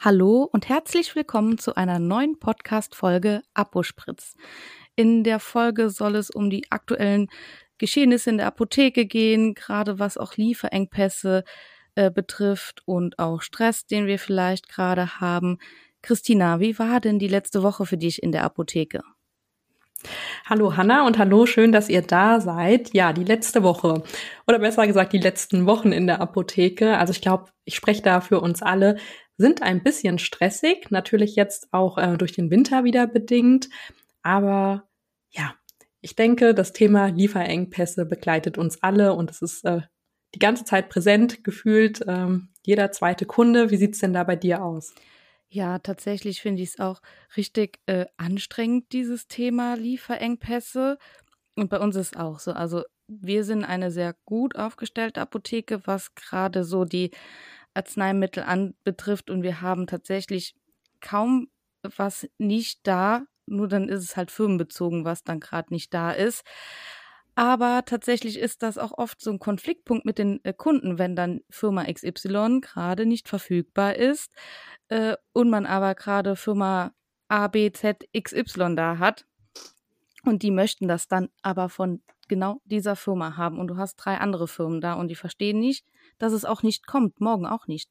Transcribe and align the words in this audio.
Hallo 0.00 0.48
und 0.52 0.68
herzlich 0.68 1.16
willkommen 1.16 1.58
zu 1.58 1.74
einer 1.74 1.98
neuen 1.98 2.38
Podcast-Folge 2.38 3.42
Apospritz. 3.52 4.36
In 4.94 5.24
der 5.24 5.40
Folge 5.40 5.90
soll 5.90 6.14
es 6.14 6.30
um 6.30 6.50
die 6.50 6.70
aktuellen 6.70 7.26
Geschehnisse 7.78 8.30
in 8.30 8.36
der 8.36 8.46
Apotheke 8.46 9.06
gehen, 9.06 9.54
gerade 9.54 9.98
was 9.98 10.16
auch 10.16 10.36
Lieferengpässe 10.36 11.42
äh, 11.96 12.12
betrifft 12.12 12.82
und 12.86 13.18
auch 13.18 13.42
Stress, 13.42 13.86
den 13.86 14.06
wir 14.06 14.20
vielleicht 14.20 14.68
gerade 14.68 15.20
haben. 15.20 15.58
Christina, 16.00 16.60
wie 16.60 16.78
war 16.78 17.00
denn 17.00 17.18
die 17.18 17.26
letzte 17.26 17.64
Woche 17.64 17.84
für 17.84 17.98
dich 17.98 18.22
in 18.22 18.30
der 18.30 18.44
Apotheke? 18.44 19.02
Hallo 20.46 20.76
Hanna 20.76 21.08
und 21.08 21.18
hallo, 21.18 21.44
schön, 21.44 21.72
dass 21.72 21.88
ihr 21.88 22.02
da 22.02 22.40
seid. 22.40 22.94
Ja, 22.94 23.12
die 23.12 23.24
letzte 23.24 23.64
Woche 23.64 24.04
oder 24.46 24.60
besser 24.60 24.86
gesagt 24.86 25.12
die 25.12 25.18
letzten 25.18 25.66
Wochen 25.66 25.90
in 25.90 26.06
der 26.06 26.20
Apotheke. 26.20 26.96
Also 26.98 27.10
ich 27.10 27.20
glaube, 27.20 27.46
ich 27.64 27.74
spreche 27.74 28.02
da 28.02 28.20
für 28.20 28.40
uns 28.40 28.62
alle 28.62 28.96
sind 29.38 29.62
ein 29.62 29.82
bisschen 29.82 30.18
stressig, 30.18 30.90
natürlich 30.90 31.36
jetzt 31.36 31.72
auch 31.72 31.96
äh, 31.96 32.16
durch 32.16 32.32
den 32.32 32.50
Winter 32.50 32.84
wieder 32.84 33.06
bedingt. 33.06 33.68
Aber 34.22 34.88
ja, 35.30 35.54
ich 36.00 36.16
denke, 36.16 36.54
das 36.54 36.72
Thema 36.72 37.06
Lieferengpässe 37.06 38.04
begleitet 38.04 38.58
uns 38.58 38.82
alle 38.82 39.14
und 39.14 39.30
es 39.30 39.40
ist 39.40 39.64
äh, 39.64 39.82
die 40.34 40.40
ganze 40.40 40.64
Zeit 40.64 40.88
präsent 40.88 41.44
gefühlt. 41.44 42.04
Ähm, 42.06 42.48
jeder 42.64 42.92
zweite 42.92 43.26
Kunde. 43.26 43.70
Wie 43.70 43.76
sieht's 43.76 44.00
denn 44.00 44.12
da 44.12 44.24
bei 44.24 44.36
dir 44.36 44.62
aus? 44.62 44.94
Ja, 45.48 45.78
tatsächlich 45.78 46.42
finde 46.42 46.62
ich 46.62 46.70
es 46.70 46.80
auch 46.80 47.00
richtig 47.36 47.78
äh, 47.86 48.06
anstrengend, 48.18 48.92
dieses 48.92 49.28
Thema 49.28 49.74
Lieferengpässe. 49.74 50.98
Und 51.54 51.70
bei 51.70 51.78
uns 51.78 51.96
ist 51.96 52.18
auch 52.18 52.38
so. 52.38 52.52
Also 52.52 52.82
wir 53.06 53.44
sind 53.44 53.64
eine 53.64 53.90
sehr 53.90 54.14
gut 54.26 54.56
aufgestellte 54.56 55.20
Apotheke, 55.20 55.80
was 55.86 56.14
gerade 56.14 56.64
so 56.64 56.84
die 56.84 57.10
Arzneimittel 57.74 58.42
anbetrifft 58.42 59.30
und 59.30 59.42
wir 59.42 59.60
haben 59.60 59.86
tatsächlich 59.86 60.54
kaum 61.00 61.48
was 61.82 62.28
nicht 62.38 62.80
da, 62.86 63.24
nur 63.46 63.68
dann 63.68 63.88
ist 63.88 64.02
es 64.02 64.16
halt 64.16 64.30
firmenbezogen, 64.30 65.04
was 65.04 65.24
dann 65.24 65.40
gerade 65.40 65.72
nicht 65.72 65.94
da 65.94 66.10
ist. 66.10 66.44
Aber 67.38 67.84
tatsächlich 67.86 68.36
ist 68.36 68.64
das 68.64 68.78
auch 68.78 68.98
oft 68.98 69.20
so 69.20 69.30
ein 69.30 69.38
Konfliktpunkt 69.38 70.04
mit 70.04 70.18
den 70.18 70.44
äh, 70.44 70.52
Kunden, 70.52 70.98
wenn 70.98 71.14
dann 71.14 71.40
Firma 71.50 71.84
XY 71.84 72.60
gerade 72.60 73.06
nicht 73.06 73.28
verfügbar 73.28 73.94
ist 73.94 74.32
äh, 74.88 75.16
und 75.32 75.48
man 75.48 75.64
aber 75.64 75.94
gerade 75.94 76.34
Firma 76.34 76.92
A, 77.28 77.46
B, 77.46 77.70
Z, 77.70 78.08
XY 78.12 78.74
da 78.74 78.98
hat. 78.98 79.27
Und 80.24 80.42
die 80.42 80.50
möchten 80.50 80.88
das 80.88 81.08
dann 81.08 81.28
aber 81.42 81.68
von 81.68 82.02
genau 82.28 82.60
dieser 82.64 82.96
Firma 82.96 83.36
haben. 83.36 83.58
Und 83.58 83.68
du 83.68 83.76
hast 83.76 83.96
drei 83.96 84.18
andere 84.18 84.48
Firmen 84.48 84.80
da 84.80 84.94
und 84.94 85.08
die 85.08 85.14
verstehen 85.14 85.58
nicht, 85.58 85.86
dass 86.18 86.32
es 86.32 86.44
auch 86.44 86.62
nicht 86.62 86.86
kommt, 86.86 87.20
morgen 87.20 87.46
auch 87.46 87.66
nicht. 87.66 87.90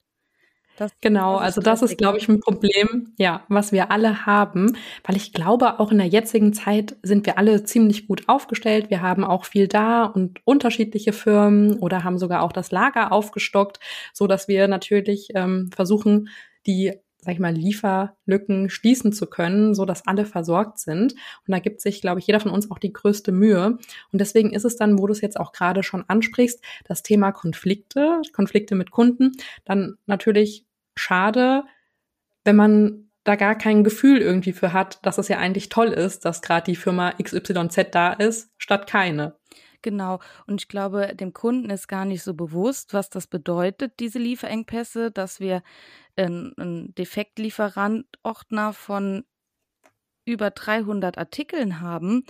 Das, 0.78 0.92
genau, 1.02 1.38
das 1.38 1.44
also 1.44 1.62
das 1.62 1.82
ist, 1.82 1.98
glaube 1.98 2.20
ich, 2.20 2.30
ein 2.30 2.40
Problem, 2.40 3.12
ja, 3.18 3.44
was 3.50 3.72
wir 3.72 3.90
alle 3.90 4.28
haben, 4.28 4.78
weil 5.04 5.16
ich 5.16 5.34
glaube, 5.34 5.80
auch 5.80 5.92
in 5.92 5.98
der 5.98 6.06
jetzigen 6.06 6.54
Zeit 6.54 6.96
sind 7.02 7.26
wir 7.26 7.40
alle 7.40 7.64
ziemlich 7.64 8.08
gut 8.08 8.30
aufgestellt. 8.30 8.92
Wir 8.92 9.02
haben 9.02 9.24
auch 9.24 9.46
viel 9.46 9.68
da 9.68 10.06
und 10.06 10.40
unterschiedliche 10.46 11.14
Firmen 11.14 11.80
oder 11.80 12.04
haben 12.04 12.20
sogar 12.20 12.44
auch 12.44 12.52
das 12.52 12.70
Lager 12.70 13.12
aufgestockt, 13.12 13.80
so 14.14 14.28
dass 14.28 14.48
wir 14.48 14.68
natürlich 14.68 15.30
ähm, 15.34 15.72
versuchen, 15.76 16.30
die 16.68 16.94
sag 17.20 17.34
ich 17.34 17.40
mal, 17.40 17.54
Lieferlücken 17.54 18.70
schließen 18.70 19.12
zu 19.12 19.26
können, 19.28 19.74
so 19.74 19.86
dass 19.86 20.08
alle 20.08 20.26
versorgt 20.26 20.80
sind. 20.80 21.14
Und 21.14 21.52
da 21.52 21.60
gibt 21.60 21.82
sich, 21.82 22.02
glaube 22.02 22.20
ich, 22.20 22.28
jeder 22.28 22.40
von 22.40 22.52
uns 22.52 22.70
auch 22.72 22.80
die 22.80 22.94
größte 22.94 23.32
Mühe. 23.32 23.78
Und 24.12 24.22
deswegen 24.22 24.52
ist 24.52 24.66
es 24.66 24.76
dann, 24.76 25.00
wo 25.00 25.08
du 25.08 25.14
es 25.14 25.22
jetzt 25.22 25.40
auch 25.40 25.52
gerade 25.52 25.84
schon 25.84 26.06
ansprichst, 26.08 26.64
das 26.86 27.04
Thema 27.04 27.32
Konflikte, 27.32 28.22
Konflikte 28.34 28.76
mit 28.76 28.92
Kunden, 28.92 29.32
dann 29.66 29.98
natürlich 30.06 30.66
schade, 30.96 31.64
wenn 32.44 32.56
man 32.56 33.10
da 33.24 33.36
gar 33.36 33.56
kein 33.56 33.84
Gefühl 33.84 34.20
irgendwie 34.20 34.54
für 34.54 34.72
hat, 34.72 35.06
dass 35.06 35.18
es 35.18 35.28
ja 35.28 35.38
eigentlich 35.38 35.68
toll 35.68 35.88
ist, 35.88 36.24
dass 36.24 36.42
gerade 36.42 36.64
die 36.66 36.78
Firma 36.78 37.12
XYZ 37.22 37.88
da 37.92 38.14
ist, 38.14 38.50
statt 38.58 38.88
keine. 38.88 39.36
Genau. 39.82 40.20
Und 40.48 40.62
ich 40.62 40.68
glaube, 40.68 41.16
dem 41.16 41.34
Kunden 41.34 41.70
ist 41.70 41.88
gar 41.88 42.06
nicht 42.06 42.24
so 42.24 42.34
bewusst, 42.34 42.94
was 42.94 43.10
das 43.10 43.28
bedeutet, 43.28 44.00
diese 44.00 44.20
Lieferengpässe, 44.20 45.12
dass 45.12 45.40
wir 45.40 45.64
einen 46.16 46.94
Defektlieferant-Ordner 46.96 48.74
von 48.74 49.24
über 50.26 50.52
300 50.52 51.18
Artikeln 51.18 51.80
haben, 51.80 52.24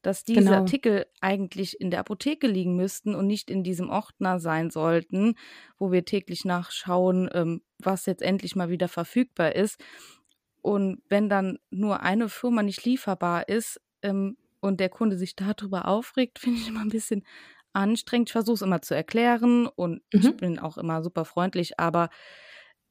dass 0.00 0.24
diese 0.24 0.40
genau. 0.40 0.52
Artikel 0.54 1.06
eigentlich 1.20 1.80
in 1.80 1.90
der 1.90 2.00
Apotheke 2.00 2.48
liegen 2.48 2.76
müssten 2.76 3.14
und 3.14 3.26
nicht 3.26 3.50
in 3.50 3.62
diesem 3.62 3.88
Ordner 3.88 4.40
sein 4.40 4.70
sollten, 4.70 5.36
wo 5.78 5.92
wir 5.92 6.04
täglich 6.04 6.44
nachschauen, 6.44 7.30
ähm, 7.32 7.62
was 7.78 8.06
jetzt 8.06 8.22
endlich 8.22 8.56
mal 8.56 8.68
wieder 8.68 8.88
verfügbar 8.88 9.54
ist. 9.54 9.80
Und 10.60 11.02
wenn 11.08 11.28
dann 11.28 11.58
nur 11.70 12.00
eine 12.00 12.28
Firma 12.28 12.62
nicht 12.62 12.84
lieferbar 12.84 13.48
ist 13.48 13.80
ähm, 14.02 14.36
und 14.62 14.78
der 14.80 14.88
Kunde 14.88 15.18
sich 15.18 15.36
darüber 15.36 15.88
aufregt, 15.88 16.38
finde 16.38 16.60
ich 16.60 16.68
immer 16.68 16.80
ein 16.80 16.88
bisschen 16.88 17.26
anstrengend. 17.74 18.30
Ich 18.30 18.32
versuche 18.32 18.54
es 18.54 18.62
immer 18.62 18.80
zu 18.80 18.94
erklären 18.94 19.66
und 19.66 20.02
mhm. 20.12 20.20
ich 20.20 20.36
bin 20.36 20.58
auch 20.58 20.78
immer 20.78 21.02
super 21.02 21.24
freundlich, 21.24 21.78
aber 21.78 22.08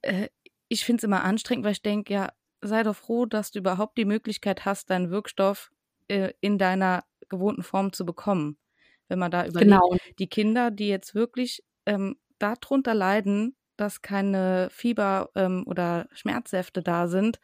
äh, 0.02 0.28
ich 0.68 0.86
finde 0.86 1.00
es 1.00 1.04
immer 1.04 1.24
anstrengend, 1.24 1.66
weil 1.66 1.74
ich 1.74 1.82
denke, 1.82 2.14
ja, 2.14 2.32
sei 2.62 2.84
doch 2.84 2.96
froh, 2.96 3.26
dass 3.26 3.52
du 3.52 3.60
überhaupt 3.60 3.98
die 3.98 4.06
Möglichkeit 4.06 4.66
hast, 4.66 4.90
deinen 4.90 5.10
Wirkstoff 5.10 5.72
äh, 6.08 6.34
in 6.42 6.58
deiner 6.58 7.04
gewohnten 7.30 7.64
Form 7.64 7.94
zu 7.94 8.06
bekommen. 8.06 8.58
Wenn 9.08 9.20
man 9.20 9.32
da 9.32 9.46
überlegt, 9.46 9.72
genau. 9.72 9.98
die 10.20 10.28
Kinder, 10.28 10.72
die 10.72 10.88
jetzt 10.88 11.16
wirklich 11.16 11.64
ähm, 11.86 12.18
darunter 12.40 12.94
leiden, 12.94 13.56
dass 13.76 14.02
keine 14.02 14.70
Fieber 14.72 15.30
ähm, 15.36 15.64
oder 15.66 16.08
Schmerzsäfte 16.14 16.82
da 16.82 17.08
sind 17.08 17.40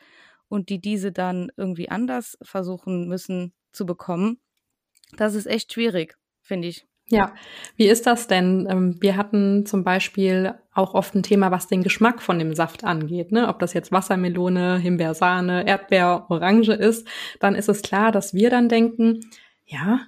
und 0.47 0.69
die 0.69 0.79
diese 0.79 1.11
dann 1.11 1.51
irgendwie 1.57 1.89
anders 1.89 2.37
versuchen 2.41 3.07
müssen 3.07 3.53
zu 3.77 3.85
bekommen, 3.85 4.39
das 5.15 5.35
ist 5.35 5.45
echt 5.45 5.71
schwierig, 5.71 6.17
finde 6.41 6.67
ich. 6.67 6.85
Ja, 7.09 7.33
wie 7.77 7.87
ist 7.87 8.05
das 8.05 8.27
denn? 8.27 8.67
Ähm, 8.69 8.97
wir 8.99 9.15
hatten 9.15 9.65
zum 9.65 9.85
Beispiel 9.85 10.55
auch 10.73 10.93
oft 10.93 11.15
ein 11.15 11.23
Thema, 11.23 11.51
was 11.51 11.67
den 11.67 11.81
Geschmack 11.81 12.21
von 12.21 12.37
dem 12.37 12.53
Saft 12.53 12.83
angeht. 12.83 13.31
Ne? 13.31 13.47
Ob 13.47 13.59
das 13.59 13.73
jetzt 13.73 13.93
Wassermelone, 13.93 14.77
Himbeersahne, 14.77 15.65
Erdbeer, 15.65 16.25
Orange 16.27 16.73
ist, 16.73 17.07
dann 17.39 17.55
ist 17.55 17.69
es 17.69 17.81
klar, 17.81 18.11
dass 18.11 18.33
wir 18.33 18.49
dann 18.49 18.67
denken, 18.67 19.21
ja, 19.65 20.01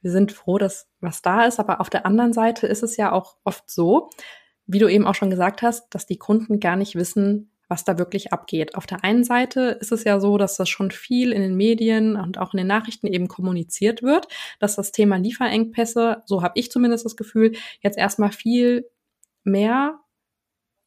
wir 0.00 0.12
sind 0.12 0.30
froh, 0.30 0.58
dass 0.58 0.88
was 1.00 1.22
da 1.22 1.44
ist, 1.44 1.58
aber 1.58 1.80
auf 1.80 1.90
der 1.90 2.06
anderen 2.06 2.32
Seite 2.32 2.68
ist 2.68 2.84
es 2.84 2.96
ja 2.96 3.10
auch 3.10 3.36
oft 3.42 3.68
so, 3.68 4.10
wie 4.66 4.78
du 4.78 4.86
eben 4.86 5.08
auch 5.08 5.16
schon 5.16 5.30
gesagt 5.30 5.62
hast, 5.62 5.92
dass 5.92 6.06
die 6.06 6.18
Kunden 6.18 6.60
gar 6.60 6.76
nicht 6.76 6.94
wissen, 6.94 7.50
was 7.68 7.84
da 7.84 7.98
wirklich 7.98 8.32
abgeht. 8.32 8.74
Auf 8.74 8.86
der 8.86 9.04
einen 9.04 9.24
Seite 9.24 9.78
ist 9.80 9.92
es 9.92 10.04
ja 10.04 10.20
so, 10.20 10.38
dass 10.38 10.56
das 10.56 10.68
schon 10.68 10.90
viel 10.90 11.32
in 11.32 11.42
den 11.42 11.56
Medien 11.56 12.16
und 12.16 12.38
auch 12.38 12.54
in 12.54 12.58
den 12.58 12.66
Nachrichten 12.66 13.06
eben 13.06 13.28
kommuniziert 13.28 14.02
wird, 14.02 14.26
dass 14.58 14.76
das 14.76 14.92
Thema 14.92 15.16
Lieferengpässe, 15.16 16.22
so 16.26 16.42
habe 16.42 16.58
ich 16.58 16.70
zumindest 16.70 17.04
das 17.04 17.16
Gefühl, 17.16 17.52
jetzt 17.82 17.98
erstmal 17.98 18.32
viel 18.32 18.88
mehr 19.44 20.00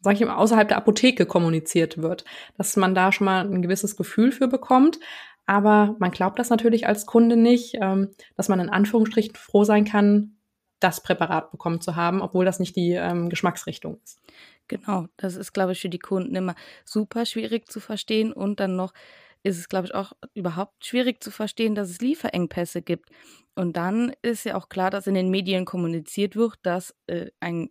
sage 0.03 0.15
ich 0.15 0.25
mal, 0.25 0.35
außerhalb 0.35 0.67
der 0.67 0.77
Apotheke 0.77 1.25
kommuniziert 1.25 2.01
wird, 2.01 2.25
dass 2.57 2.75
man 2.75 2.95
da 2.95 3.11
schon 3.11 3.25
mal 3.25 3.45
ein 3.45 3.61
gewisses 3.61 3.95
Gefühl 3.95 4.31
für 4.31 4.47
bekommt. 4.47 4.99
Aber 5.45 5.95
man 5.99 6.11
glaubt 6.11 6.39
das 6.39 6.49
natürlich 6.49 6.87
als 6.87 7.05
Kunde 7.05 7.35
nicht, 7.35 7.75
ähm, 7.79 8.09
dass 8.35 8.49
man 8.49 8.59
in 8.59 8.69
Anführungsstrichen 8.69 9.35
froh 9.35 9.63
sein 9.63 9.85
kann, 9.85 10.37
das 10.79 11.03
Präparat 11.03 11.51
bekommen 11.51 11.81
zu 11.81 11.95
haben, 11.95 12.21
obwohl 12.21 12.45
das 12.45 12.59
nicht 12.59 12.75
die 12.75 12.93
ähm, 12.93 13.29
Geschmacksrichtung 13.29 13.99
ist. 14.03 14.19
Genau, 14.71 15.07
das 15.17 15.35
ist, 15.35 15.51
glaube 15.51 15.73
ich, 15.73 15.81
für 15.81 15.89
die 15.89 15.99
Kunden 15.99 16.33
immer 16.35 16.55
super 16.85 17.25
schwierig 17.25 17.69
zu 17.69 17.81
verstehen 17.81 18.31
und 18.31 18.59
dann 18.61 18.75
noch 18.77 18.93
ist 19.43 19.57
es, 19.57 19.67
glaube 19.67 19.87
ich, 19.87 19.93
auch 19.95 20.13
überhaupt 20.33 20.85
schwierig 20.85 21.21
zu 21.21 21.29
verstehen, 21.31 21.75
dass 21.75 21.89
es 21.89 21.99
Lieferengpässe 21.99 22.81
gibt. 22.81 23.09
Und 23.55 23.75
dann 23.75 24.13
ist 24.21 24.45
ja 24.45 24.55
auch 24.55 24.69
klar, 24.69 24.89
dass 24.91 25.07
in 25.07 25.15
den 25.15 25.29
Medien 25.31 25.65
kommuniziert 25.65 26.35
wird, 26.37 26.55
dass 26.63 26.95
äh, 27.07 27.31
ein 27.41 27.69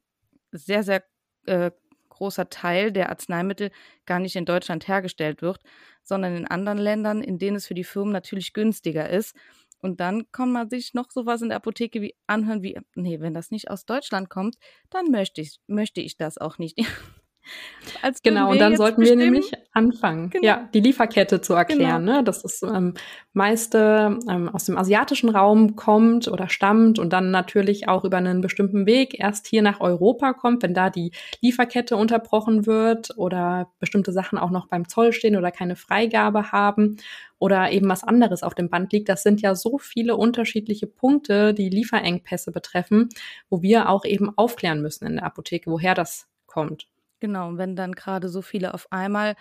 sehr, 0.52 0.82
sehr 0.82 1.04
äh, 1.46 1.70
großer 2.10 2.50
Teil 2.50 2.92
der 2.92 3.08
Arzneimittel 3.08 3.70
gar 4.04 4.18
nicht 4.18 4.36
in 4.36 4.44
Deutschland 4.44 4.88
hergestellt 4.88 5.40
wird, 5.42 5.60
sondern 6.02 6.36
in 6.36 6.46
anderen 6.48 6.78
Ländern, 6.78 7.22
in 7.22 7.38
denen 7.38 7.56
es 7.56 7.66
für 7.66 7.74
die 7.74 7.84
Firmen 7.84 8.12
natürlich 8.12 8.52
günstiger 8.52 9.08
ist. 9.08 9.34
Und 9.80 10.00
dann 10.00 10.30
kann 10.32 10.52
man 10.52 10.68
sich 10.70 10.94
noch 10.94 11.10
sowas 11.10 11.42
in 11.42 11.48
der 11.48 11.56
Apotheke 11.56 12.02
wie 12.02 12.14
anhören 12.26 12.62
wie, 12.62 12.78
nee, 12.94 13.20
wenn 13.20 13.34
das 13.34 13.50
nicht 13.50 13.70
aus 13.70 13.84
Deutschland 13.86 14.30
kommt, 14.30 14.56
dann 14.90 15.10
möchte 15.10 15.40
ich, 15.40 15.60
möchte 15.66 16.00
ich 16.00 16.16
das 16.16 16.38
auch 16.38 16.58
nicht. 16.58 16.78
Genau, 18.22 18.50
und 18.50 18.58
dann 18.58 18.76
sollten 18.76 19.02
wir 19.02 19.16
nämlich 19.16 19.52
anfangen, 19.72 20.30
genau. 20.30 20.46
ja, 20.46 20.68
die 20.74 20.80
Lieferkette 20.80 21.40
zu 21.40 21.54
erklären, 21.54 22.04
genau. 22.04 22.18
ne? 22.18 22.24
dass 22.24 22.42
das 22.42 22.62
ähm, 22.62 22.94
meiste 23.32 24.18
ähm, 24.28 24.48
aus 24.48 24.64
dem 24.64 24.76
asiatischen 24.76 25.28
Raum 25.28 25.76
kommt 25.76 26.28
oder 26.28 26.48
stammt 26.48 26.98
und 26.98 27.12
dann 27.12 27.30
natürlich 27.30 27.88
auch 27.88 28.04
über 28.04 28.18
einen 28.18 28.40
bestimmten 28.40 28.86
Weg 28.86 29.18
erst 29.18 29.46
hier 29.46 29.62
nach 29.62 29.80
Europa 29.80 30.32
kommt, 30.32 30.62
wenn 30.62 30.74
da 30.74 30.90
die 30.90 31.12
Lieferkette 31.40 31.96
unterbrochen 31.96 32.66
wird 32.66 33.16
oder 33.16 33.70
bestimmte 33.78 34.12
Sachen 34.12 34.38
auch 34.38 34.50
noch 34.50 34.68
beim 34.68 34.88
Zoll 34.88 35.12
stehen 35.12 35.36
oder 35.36 35.50
keine 35.50 35.76
Freigabe 35.76 36.52
haben 36.52 36.96
oder 37.38 37.70
eben 37.72 37.88
was 37.88 38.04
anderes 38.04 38.42
auf 38.42 38.54
dem 38.54 38.68
Band 38.68 38.92
liegt. 38.92 39.08
Das 39.08 39.22
sind 39.22 39.40
ja 39.40 39.54
so 39.54 39.78
viele 39.78 40.16
unterschiedliche 40.16 40.86
Punkte, 40.86 41.54
die 41.54 41.70
Lieferengpässe 41.70 42.52
betreffen, 42.52 43.08
wo 43.48 43.62
wir 43.62 43.88
auch 43.88 44.04
eben 44.04 44.36
aufklären 44.36 44.82
müssen 44.82 45.06
in 45.06 45.16
der 45.16 45.24
Apotheke, 45.24 45.70
woher 45.70 45.94
das 45.94 46.28
kommt. 46.46 46.86
Genau, 47.20 47.48
und 47.48 47.58
wenn 47.58 47.76
dann 47.76 47.92
gerade 47.92 48.28
so 48.28 48.42
viele 48.42 48.74
auf 48.74 48.90
einmal 48.92 49.36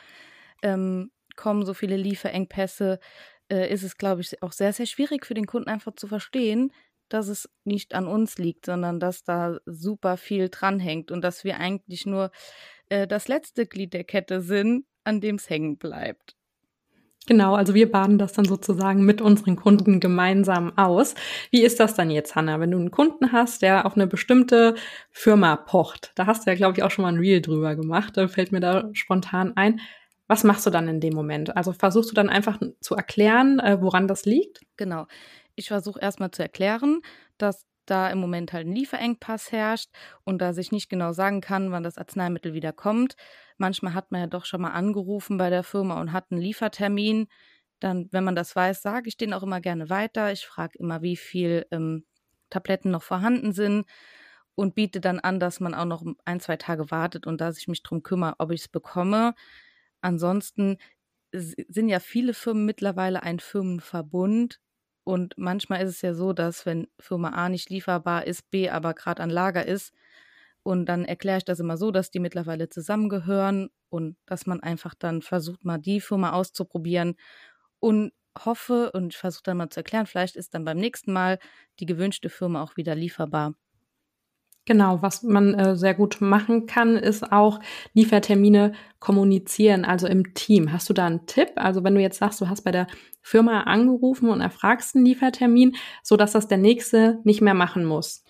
ähm, 0.63 1.11
kommen, 1.37 1.65
so 1.65 1.73
viele 1.73 1.97
Lieferengpässe, 1.97 2.99
äh, 3.51 3.71
ist 3.73 3.83
es, 3.83 3.97
glaube 3.97 4.21
ich, 4.21 4.43
auch 4.43 4.51
sehr, 4.53 4.73
sehr 4.73 4.85
schwierig 4.85 5.25
für 5.25 5.33
den 5.35 5.47
Kunden 5.47 5.69
einfach 5.69 5.93
zu 5.95 6.07
verstehen, 6.07 6.73
dass 7.09 7.27
es 7.29 7.49
nicht 7.65 7.95
an 7.95 8.07
uns 8.07 8.37
liegt, 8.37 8.65
sondern 8.67 8.99
dass 8.99 9.23
da 9.23 9.59
super 9.65 10.17
viel 10.17 10.49
dranhängt 10.49 11.11
und 11.11 11.21
dass 11.23 11.43
wir 11.43 11.57
eigentlich 11.59 12.05
nur 12.05 12.31
äh, 12.89 13.07
das 13.07 13.27
letzte 13.29 13.67
Glied 13.67 13.93
der 13.93 14.03
Kette 14.05 14.41
sind, 14.41 14.85
an 15.05 15.21
dem 15.21 15.35
es 15.37 15.49
hängen 15.49 15.77
bleibt. 15.77 16.35
Genau, 17.27 17.53
also 17.53 17.75
wir 17.75 17.91
baden 17.91 18.17
das 18.17 18.33
dann 18.33 18.45
sozusagen 18.45 19.05
mit 19.05 19.21
unseren 19.21 19.55
Kunden 19.55 19.99
gemeinsam 19.99 20.75
aus. 20.77 21.13
Wie 21.51 21.63
ist 21.63 21.79
das 21.79 21.93
dann 21.93 22.09
jetzt, 22.09 22.35
Hanna, 22.35 22.59
wenn 22.59 22.71
du 22.71 22.77
einen 22.79 22.91
Kunden 22.91 23.31
hast, 23.31 23.61
der 23.61 23.85
auf 23.85 23.95
eine 23.95 24.07
bestimmte 24.07 24.73
Firma 25.11 25.55
pocht? 25.55 26.11
Da 26.15 26.25
hast 26.25 26.45
du 26.45 26.49
ja, 26.51 26.55
glaube 26.55 26.77
ich, 26.77 26.83
auch 26.83 26.89
schon 26.91 27.03
mal 27.03 27.09
ein 27.09 27.19
Reel 27.19 27.41
drüber 27.41 27.75
gemacht. 27.75 28.17
Da 28.17 28.27
fällt 28.27 28.51
mir 28.51 28.61
da 28.61 28.89
spontan 28.93 29.55
ein. 29.57 29.79
Was 30.27 30.43
machst 30.43 30.65
du 30.65 30.69
dann 30.69 30.87
in 30.87 30.99
dem 31.01 31.13
Moment? 31.13 31.55
Also 31.55 31.73
versuchst 31.73 32.09
du 32.09 32.15
dann 32.15 32.29
einfach 32.29 32.59
zu 32.81 32.95
erklären, 32.95 33.59
äh, 33.59 33.79
woran 33.81 34.07
das 34.07 34.25
liegt? 34.25 34.61
Genau. 34.77 35.05
Ich 35.55 35.67
versuche 35.67 35.99
erstmal 35.99 36.31
zu 36.31 36.41
erklären, 36.41 37.01
dass 37.37 37.65
da 37.85 38.09
im 38.09 38.19
Moment 38.19 38.53
halt 38.53 38.67
ein 38.67 38.75
Lieferengpass 38.75 39.51
herrscht 39.51 39.89
und 40.23 40.39
da 40.41 40.53
sich 40.53 40.71
nicht 40.71 40.89
genau 40.89 41.11
sagen 41.11 41.41
kann, 41.41 41.71
wann 41.71 41.83
das 41.83 41.97
Arzneimittel 41.97 42.53
wieder 42.53 42.71
kommt. 42.73 43.15
Manchmal 43.59 43.93
hat 43.93 44.11
man 44.11 44.21
ja 44.21 44.27
doch 44.27 44.45
schon 44.45 44.61
mal 44.61 44.71
angerufen 44.71 45.37
bei 45.37 45.49
der 45.49 45.63
Firma 45.63 45.99
und 46.01 46.13
hat 46.13 46.31
einen 46.31 46.41
Liefertermin. 46.41 47.27
Dann, 47.79 48.07
wenn 48.11 48.23
man 48.23 48.35
das 48.35 48.55
weiß, 48.55 48.81
sage 48.81 49.09
ich 49.09 49.17
den 49.17 49.33
auch 49.33 49.43
immer 49.43 49.61
gerne 49.61 49.89
weiter. 49.89 50.31
Ich 50.31 50.45
frage 50.45 50.77
immer, 50.79 51.01
wie 51.01 51.17
viel 51.17 51.65
ähm, 51.71 52.05
Tabletten 52.49 52.91
noch 52.91 53.03
vorhanden 53.03 53.53
sind 53.53 53.85
und 54.55 54.75
biete 54.75 55.01
dann 55.01 55.19
an, 55.19 55.39
dass 55.39 55.59
man 55.59 55.73
auch 55.73 55.85
noch 55.85 56.03
ein, 56.25 56.39
zwei 56.39 56.57
Tage 56.57 56.91
wartet 56.91 57.27
und 57.27 57.41
dass 57.41 57.57
ich 57.57 57.67
mich 57.67 57.83
darum 57.83 58.03
kümmere, 58.03 58.35
ob 58.39 58.51
ich 58.51 58.61
es 58.61 58.67
bekomme. 58.69 59.35
Ansonsten 60.01 60.77
sind 61.33 61.89
ja 61.89 61.99
viele 61.99 62.33
Firmen 62.33 62.65
mittlerweile 62.65 63.23
ein 63.23 63.39
Firmenverbund 63.39 64.59
und 65.03 65.37
manchmal 65.37 65.81
ist 65.83 65.89
es 65.89 66.01
ja 66.01 66.13
so, 66.13 66.33
dass 66.33 66.65
wenn 66.65 66.87
Firma 66.99 67.29
A 67.29 67.49
nicht 67.49 67.69
lieferbar 67.69 68.27
ist, 68.27 68.49
B 68.51 68.69
aber 68.69 68.93
gerade 68.93 69.23
an 69.23 69.29
Lager 69.29 69.65
ist, 69.65 69.93
und 70.69 70.85
dann 70.85 71.03
erkläre 71.03 71.39
ich 71.39 71.45
das 71.45 71.59
immer 71.59 71.77
so, 71.77 71.89
dass 71.89 72.11
die 72.11 72.19
mittlerweile 72.19 72.69
zusammengehören 72.69 73.69
und 73.89 74.17
dass 74.27 74.45
man 74.45 74.59
einfach 74.61 74.93
dann 74.93 75.23
versucht, 75.23 75.65
mal 75.65 75.79
die 75.79 75.99
Firma 75.99 76.33
auszuprobieren 76.33 77.15
und 77.79 78.11
hoffe 78.45 78.91
und 78.91 79.15
versuche 79.15 79.41
dann 79.45 79.57
mal 79.57 79.71
zu 79.71 79.79
erklären, 79.79 80.05
vielleicht 80.05 80.35
ist 80.35 80.53
dann 80.53 80.65
beim 80.65 80.77
nächsten 80.77 81.11
Mal 81.11 81.39
die 81.79 81.87
gewünschte 81.87 82.29
Firma 82.29 82.61
auch 82.61 82.77
wieder 82.77 82.93
lieferbar. 82.93 83.55
Genau, 84.65 85.01
was 85.01 85.23
man 85.23 85.55
äh, 85.55 85.75
sehr 85.75 85.95
gut 85.95 86.21
machen 86.21 86.67
kann, 86.67 86.97
ist 86.97 87.31
auch 87.31 87.59
Liefertermine 87.93 88.73
kommunizieren, 88.99 89.85
also 89.85 90.05
im 90.05 90.35
Team. 90.35 90.71
Hast 90.71 90.87
du 90.87 90.93
da 90.93 91.07
einen 91.07 91.25
Tipp? 91.25 91.49
Also 91.55 91.83
wenn 91.83 91.95
du 91.95 92.01
jetzt 92.01 92.19
sagst, 92.19 92.41
du 92.41 92.47
hast 92.47 92.61
bei 92.61 92.71
der 92.71 92.85
Firma 93.23 93.61
angerufen 93.61 94.29
und 94.29 94.41
erfragst 94.41 94.95
einen 94.95 95.05
Liefertermin, 95.05 95.75
so 96.03 96.15
dass 96.15 96.33
das 96.33 96.47
der 96.47 96.59
nächste 96.59 97.17
nicht 97.23 97.41
mehr 97.41 97.55
machen 97.55 97.85
muss. 97.85 98.23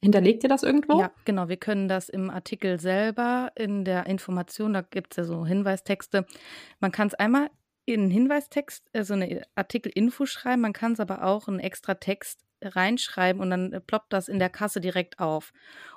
Hinterlegt 0.00 0.44
ihr 0.44 0.48
das 0.48 0.62
irgendwo? 0.62 1.00
Ja, 1.00 1.10
genau. 1.24 1.48
Wir 1.48 1.56
können 1.56 1.88
das 1.88 2.08
im 2.08 2.30
Artikel 2.30 2.78
selber 2.78 3.50
in 3.56 3.84
der 3.84 4.06
Information, 4.06 4.72
da 4.72 4.82
gibt 4.82 5.12
es 5.12 5.16
ja 5.16 5.24
so 5.24 5.44
Hinweistexte. 5.44 6.24
Man 6.78 6.92
kann 6.92 7.08
es 7.08 7.14
einmal 7.14 7.50
in 7.84 8.02
einen 8.02 8.10
Hinweistext, 8.10 8.86
also 8.92 9.14
eine 9.14 9.42
Artikel-Info 9.54 10.26
schreiben, 10.26 10.60
man 10.60 10.72
kann 10.72 10.92
es 10.92 11.00
aber 11.00 11.24
auch 11.24 11.48
einen 11.48 11.58
extra 11.58 11.94
Text 11.94 12.44
reinschreiben 12.62 13.40
und 13.40 13.50
dann 13.50 13.82
ploppt 13.86 14.12
das 14.12 14.28
in 14.28 14.38
der 14.38 14.50
Kasse 14.50 14.80
direkt 14.80 15.20
auf. 15.20 15.52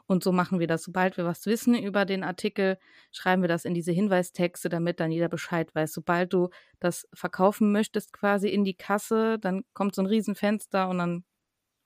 Und 0.06 0.24
so 0.24 0.31
machen 0.31 0.59
wir 0.59 0.68
das. 0.68 0.83
Sobald 0.83 1.18
wir 1.18 1.25
was 1.25 1.45
wissen 1.45 1.75
über 1.75 2.06
den 2.06 2.24
Artikel, 2.24 2.77
schreiben 3.12 3.42
wir 3.42 3.50
das 3.50 3.65
in 3.65 3.74
diese 3.74 3.92
Hinweistexte, 3.92 4.69
damit 4.69 5.00
dann 5.00 5.12
jeder 5.12 5.30
Bescheid 5.30 5.74
weiß. 5.74 5.92
Sobald 5.92 6.33
du 6.33 6.50
das 6.80 7.07
verkaufen 7.13 7.71
möchtest, 7.71 8.13
quasi 8.13 8.50
in 8.50 8.63
die 8.63 8.75
Kasse, 8.75 9.39
dann 9.39 9.63
kommt 9.74 9.95
so 9.95 10.01
ein 10.01 10.07
Riesenfenster 10.07 10.88
und 10.89 11.00
dann 11.00 11.24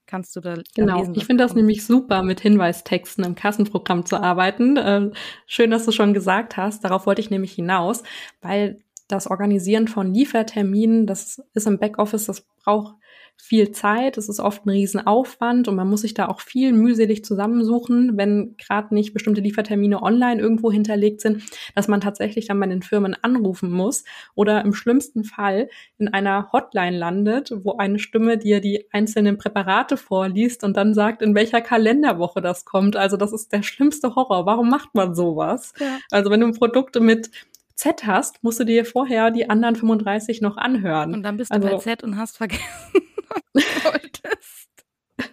kannst 0.07 0.35
du 0.35 0.39
da 0.39 0.55
genau. 0.75 0.99
lesen. 0.99 1.15
Ich 1.15 1.25
finde 1.25 1.43
das 1.43 1.55
nämlich 1.55 1.85
super, 1.85 2.23
mit 2.23 2.39
Hinweistexten 2.39 3.23
im 3.23 3.35
Kassenprogramm 3.35 4.05
zu 4.05 4.21
arbeiten. 4.21 4.77
Äh, 4.77 5.11
schön, 5.47 5.71
dass 5.71 5.85
du 5.85 5.91
schon 5.91 6.13
gesagt 6.13 6.57
hast. 6.57 6.83
Darauf 6.83 7.05
wollte 7.05 7.21
ich 7.21 7.29
nämlich 7.29 7.53
hinaus, 7.53 8.03
weil 8.41 8.79
das 9.07 9.27
Organisieren 9.27 9.87
von 9.87 10.13
Lieferterminen, 10.13 11.05
das 11.05 11.41
ist 11.53 11.67
im 11.67 11.79
Backoffice, 11.79 12.25
das 12.25 12.41
braucht 12.63 12.95
viel 13.37 13.71
Zeit, 13.71 14.17
es 14.17 14.29
ist 14.29 14.39
oft 14.39 14.65
ein 14.65 14.69
Riesenaufwand 14.69 15.67
und 15.67 15.75
man 15.75 15.89
muss 15.89 16.01
sich 16.01 16.13
da 16.13 16.27
auch 16.27 16.39
viel 16.39 16.71
mühselig 16.71 17.23
zusammensuchen, 17.25 18.17
wenn 18.17 18.55
gerade 18.57 18.95
nicht 18.95 19.13
bestimmte 19.13 19.41
Liefertermine 19.41 20.01
online 20.01 20.41
irgendwo 20.41 20.71
hinterlegt 20.71 21.21
sind, 21.21 21.43
dass 21.75 21.87
man 21.87 22.01
tatsächlich 22.01 22.47
dann 22.47 22.59
bei 22.59 22.67
den 22.67 22.81
Firmen 22.81 23.15
anrufen 23.21 23.69
muss 23.69 24.05
oder 24.35 24.63
im 24.63 24.73
schlimmsten 24.73 25.25
Fall 25.25 25.69
in 25.97 26.07
einer 26.07 26.51
Hotline 26.53 26.97
landet, 26.97 27.51
wo 27.63 27.77
eine 27.77 27.99
Stimme 27.99 28.37
dir 28.37 28.61
die 28.61 28.87
einzelnen 28.91 29.37
Präparate 29.37 29.97
vorliest 29.97 30.63
und 30.63 30.77
dann 30.77 30.93
sagt, 30.93 31.21
in 31.21 31.35
welcher 31.35 31.61
Kalenderwoche 31.61 32.41
das 32.41 32.63
kommt. 32.63 32.95
Also 32.95 33.17
das 33.17 33.33
ist 33.33 33.51
der 33.51 33.63
schlimmste 33.63 34.15
Horror. 34.15 34.45
Warum 34.45 34.69
macht 34.69 34.95
man 34.95 35.13
sowas? 35.13 35.73
Ja. 35.79 35.99
Also 36.09 36.31
wenn 36.31 36.39
du 36.39 36.51
Produkte 36.51 37.01
mit 37.01 37.29
Z 37.75 38.05
hast, 38.05 38.43
musst 38.43 38.59
du 38.59 38.63
dir 38.63 38.85
vorher 38.85 39.31
die 39.31 39.49
anderen 39.49 39.75
35 39.75 40.41
noch 40.41 40.57
anhören. 40.57 41.13
Und 41.13 41.23
dann 41.23 41.37
bist 41.37 41.51
du 41.51 41.55
also, 41.55 41.67
bei 41.69 41.77
Z 41.77 42.03
und 42.03 42.17
hast 42.17 42.37
vergessen, 42.37 42.63
was 43.29 43.41
du 43.53 43.61
wolltest. 43.91 44.65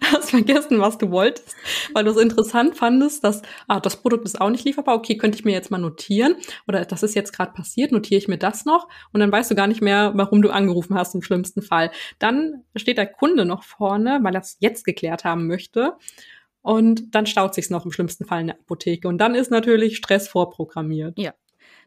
Hast 0.01 0.29
vergessen, 0.29 0.79
was 0.79 0.97
du 0.97 1.11
wolltest, 1.11 1.55
weil 1.93 2.05
du 2.05 2.11
es 2.11 2.17
interessant 2.17 2.77
fandest, 2.77 3.23
dass, 3.23 3.41
ah, 3.67 3.81
das 3.81 3.97
Produkt 3.97 4.25
ist 4.25 4.39
auch 4.39 4.49
nicht 4.49 4.63
lieferbar, 4.63 4.95
okay, 4.95 5.17
könnte 5.17 5.37
ich 5.37 5.43
mir 5.43 5.51
jetzt 5.51 5.71
mal 5.71 5.77
notieren. 5.77 6.35
Oder 6.67 6.85
das 6.85 7.03
ist 7.03 7.15
jetzt 7.15 7.33
gerade 7.33 7.51
passiert, 7.51 7.91
notiere 7.91 8.17
ich 8.17 8.29
mir 8.29 8.37
das 8.37 8.63
noch 8.63 8.87
und 9.11 9.19
dann 9.19 9.31
weißt 9.31 9.51
du 9.51 9.55
gar 9.55 9.67
nicht 9.67 9.81
mehr, 9.81 10.13
warum 10.15 10.41
du 10.41 10.51
angerufen 10.51 10.95
hast 10.95 11.15
im 11.15 11.21
schlimmsten 11.21 11.61
Fall. 11.61 11.91
Dann 12.19 12.63
steht 12.75 12.97
der 12.97 13.07
Kunde 13.07 13.43
noch 13.45 13.63
vorne, 13.63 14.19
weil 14.21 14.35
er 14.35 14.41
es 14.41 14.57
jetzt 14.59 14.85
geklärt 14.85 15.25
haben 15.25 15.47
möchte. 15.47 15.93
Und 16.61 17.13
dann 17.13 17.25
staut 17.25 17.53
sich's 17.53 17.69
noch 17.69 17.83
im 17.83 17.91
schlimmsten 17.91 18.25
Fall 18.25 18.39
in 18.39 18.47
der 18.47 18.59
Apotheke. 18.59 19.09
Und 19.09 19.17
dann 19.17 19.35
ist 19.35 19.51
natürlich 19.51 19.97
Stress 19.97 20.29
vorprogrammiert. 20.29 21.19
Ja, 21.19 21.33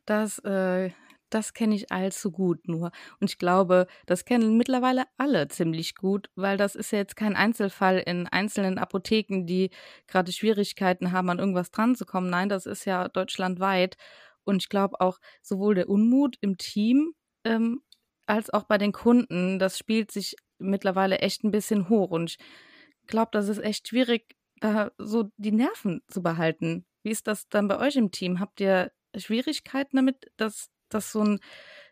das, 0.07 0.39
äh, 0.41 0.91
das 1.31 1.55
kenne 1.55 1.75
ich 1.75 1.93
allzu 1.93 2.31
gut 2.31 2.69
nur. 2.69 2.91
Und 3.21 3.31
ich 3.31 3.39
glaube, 3.39 3.87
das 4.07 4.25
kennen 4.25 4.57
mittlerweile 4.57 5.05
alle 5.19 5.49
ziemlich 5.49 5.95
gut, 5.97 6.31
weil 6.37 6.57
das 6.57 6.75
ist 6.75 6.93
ja 6.93 6.99
jetzt 6.99 7.17
kein 7.17 7.37
Einzelfall 7.37 7.99
in 7.99 8.27
einzelnen 8.29 8.79
Apotheken, 8.79 9.45
die 9.47 9.71
gerade 10.07 10.33
Schwierigkeiten 10.33 11.13
haben, 11.13 11.31
an 11.31 11.39
irgendwas 11.39 11.71
dran 11.71 11.97
zu 11.97 12.07
kommen. 12.07 12.31
Nein, 12.31 12.49
das 12.49 12.67
ist 12.67 12.85
ja 12.85 13.09
deutschlandweit. 13.09 13.97
Und 14.45 14.63
ich 14.63 14.69
glaube 14.69 15.01
auch 15.01 15.19
sowohl 15.43 15.75
der 15.75 15.89
Unmut 15.89 16.37
im 16.41 16.57
Team 16.57 17.13
ähm, 17.45 17.83
als 18.27 18.51
auch 18.51 18.65
bei 18.65 18.79
den 18.79 18.93
Kunden, 18.93 19.59
das 19.59 19.79
spielt 19.79 20.11
sich 20.11 20.37
mittlerweile 20.59 21.19
echt 21.19 21.45
ein 21.45 21.51
bisschen 21.51 21.89
hoch. 21.89 22.11
Und 22.11 22.31
ich 22.31 23.07
glaube, 23.07 23.31
das 23.33 23.49
ist 23.49 23.59
echt 23.59 23.89
schwierig, 23.89 24.37
da 24.61 24.91
so 24.99 25.31
die 25.37 25.53
Nerven 25.53 26.03
zu 26.09 26.23
behalten. 26.23 26.87
Wie 27.03 27.11
ist 27.11 27.27
das 27.27 27.49
dann 27.49 27.69
bei 27.69 27.79
euch 27.79 27.97
im 27.97 28.11
Team? 28.11 28.41
Habt 28.41 28.61
ihr 28.61 28.91
Schwierigkeiten 29.21 29.97
damit, 29.97 30.31
dass, 30.37 30.69
dass 30.89 31.13
so 31.13 31.23
ein, 31.23 31.41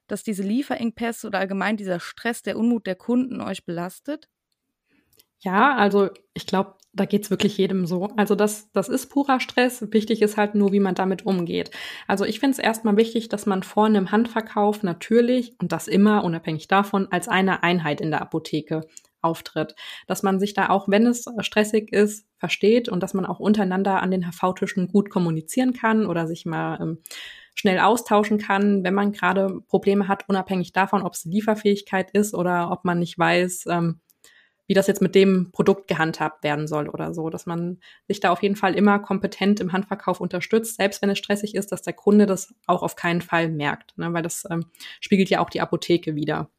dass 0.06 0.22
diese 0.22 0.42
Lieferengpässe 0.42 1.26
oder 1.26 1.38
allgemein 1.38 1.76
dieser 1.76 2.00
Stress, 2.00 2.42
der 2.42 2.58
Unmut 2.58 2.86
der 2.86 2.96
Kunden 2.96 3.40
euch 3.40 3.64
belastet? 3.64 4.28
Ja, 5.40 5.76
also 5.76 6.08
ich 6.32 6.46
glaube, 6.46 6.76
da 6.94 7.04
geht's 7.04 7.30
wirklich 7.30 7.58
jedem 7.58 7.86
so. 7.86 8.08
Also 8.16 8.34
das, 8.34 8.70
das 8.72 8.88
ist 8.88 9.10
purer 9.10 9.40
Stress. 9.40 9.92
Wichtig 9.92 10.22
ist 10.22 10.36
halt 10.36 10.54
nur, 10.54 10.72
wie 10.72 10.80
man 10.80 10.94
damit 10.94 11.26
umgeht. 11.26 11.70
Also 12.06 12.24
ich 12.24 12.40
finde 12.40 12.52
es 12.52 12.58
erstmal 12.58 12.96
wichtig, 12.96 13.28
dass 13.28 13.44
man 13.44 13.62
vor 13.62 13.86
einem 13.86 14.10
Handverkauf 14.10 14.82
natürlich 14.82 15.54
und 15.60 15.72
das 15.72 15.88
immer, 15.88 16.24
unabhängig 16.24 16.68
davon, 16.68 17.08
als 17.10 17.28
eine 17.28 17.62
Einheit 17.62 18.00
in 18.00 18.10
der 18.10 18.22
Apotheke 18.22 18.86
auftritt. 19.24 19.74
Dass 20.06 20.22
man 20.22 20.38
sich 20.38 20.54
da 20.54 20.68
auch, 20.68 20.88
wenn 20.88 21.06
es 21.06 21.26
stressig 21.40 21.92
ist, 21.92 22.26
versteht 22.36 22.88
und 22.88 23.02
dass 23.02 23.14
man 23.14 23.26
auch 23.26 23.40
untereinander 23.40 24.02
an 24.02 24.10
den 24.10 24.30
HV-Tischen 24.30 24.88
gut 24.88 25.10
kommunizieren 25.10 25.72
kann 25.72 26.06
oder 26.06 26.26
sich 26.26 26.46
mal 26.46 26.78
ähm, 26.80 26.98
schnell 27.54 27.78
austauschen 27.78 28.38
kann, 28.38 28.84
wenn 28.84 28.94
man 28.94 29.12
gerade 29.12 29.60
Probleme 29.68 30.08
hat, 30.08 30.28
unabhängig 30.28 30.72
davon, 30.72 31.02
ob 31.02 31.14
es 31.14 31.24
Lieferfähigkeit 31.24 32.10
ist 32.10 32.34
oder 32.34 32.70
ob 32.70 32.84
man 32.84 32.98
nicht 32.98 33.18
weiß, 33.18 33.66
ähm, 33.70 34.00
wie 34.66 34.74
das 34.74 34.86
jetzt 34.86 35.02
mit 35.02 35.14
dem 35.14 35.50
Produkt 35.52 35.88
gehandhabt 35.88 36.42
werden 36.42 36.66
soll 36.66 36.88
oder 36.88 37.12
so, 37.12 37.28
dass 37.28 37.46
man 37.46 37.78
sich 38.08 38.20
da 38.20 38.30
auf 38.30 38.42
jeden 38.42 38.56
Fall 38.56 38.74
immer 38.74 38.98
kompetent 38.98 39.60
im 39.60 39.72
Handverkauf 39.72 40.20
unterstützt, 40.20 40.76
selbst 40.76 41.02
wenn 41.02 41.10
es 41.10 41.18
stressig 41.18 41.54
ist, 41.54 41.70
dass 41.70 41.82
der 41.82 41.92
Kunde 41.92 42.26
das 42.26 42.54
auch 42.66 42.82
auf 42.82 42.96
keinen 42.96 43.20
Fall 43.20 43.50
merkt, 43.50 43.96
ne? 43.98 44.12
weil 44.12 44.22
das 44.22 44.44
ähm, 44.50 44.66
spiegelt 45.00 45.28
ja 45.28 45.40
auch 45.40 45.50
die 45.50 45.60
Apotheke 45.60 46.14
wieder 46.14 46.50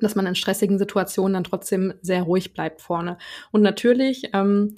dass 0.00 0.14
man 0.14 0.26
in 0.26 0.34
stressigen 0.34 0.78
Situationen 0.78 1.34
dann 1.34 1.44
trotzdem 1.44 1.94
sehr 2.02 2.22
ruhig 2.22 2.52
bleibt 2.52 2.80
vorne. 2.80 3.18
Und 3.52 3.62
natürlich 3.62 4.30
ähm, 4.32 4.76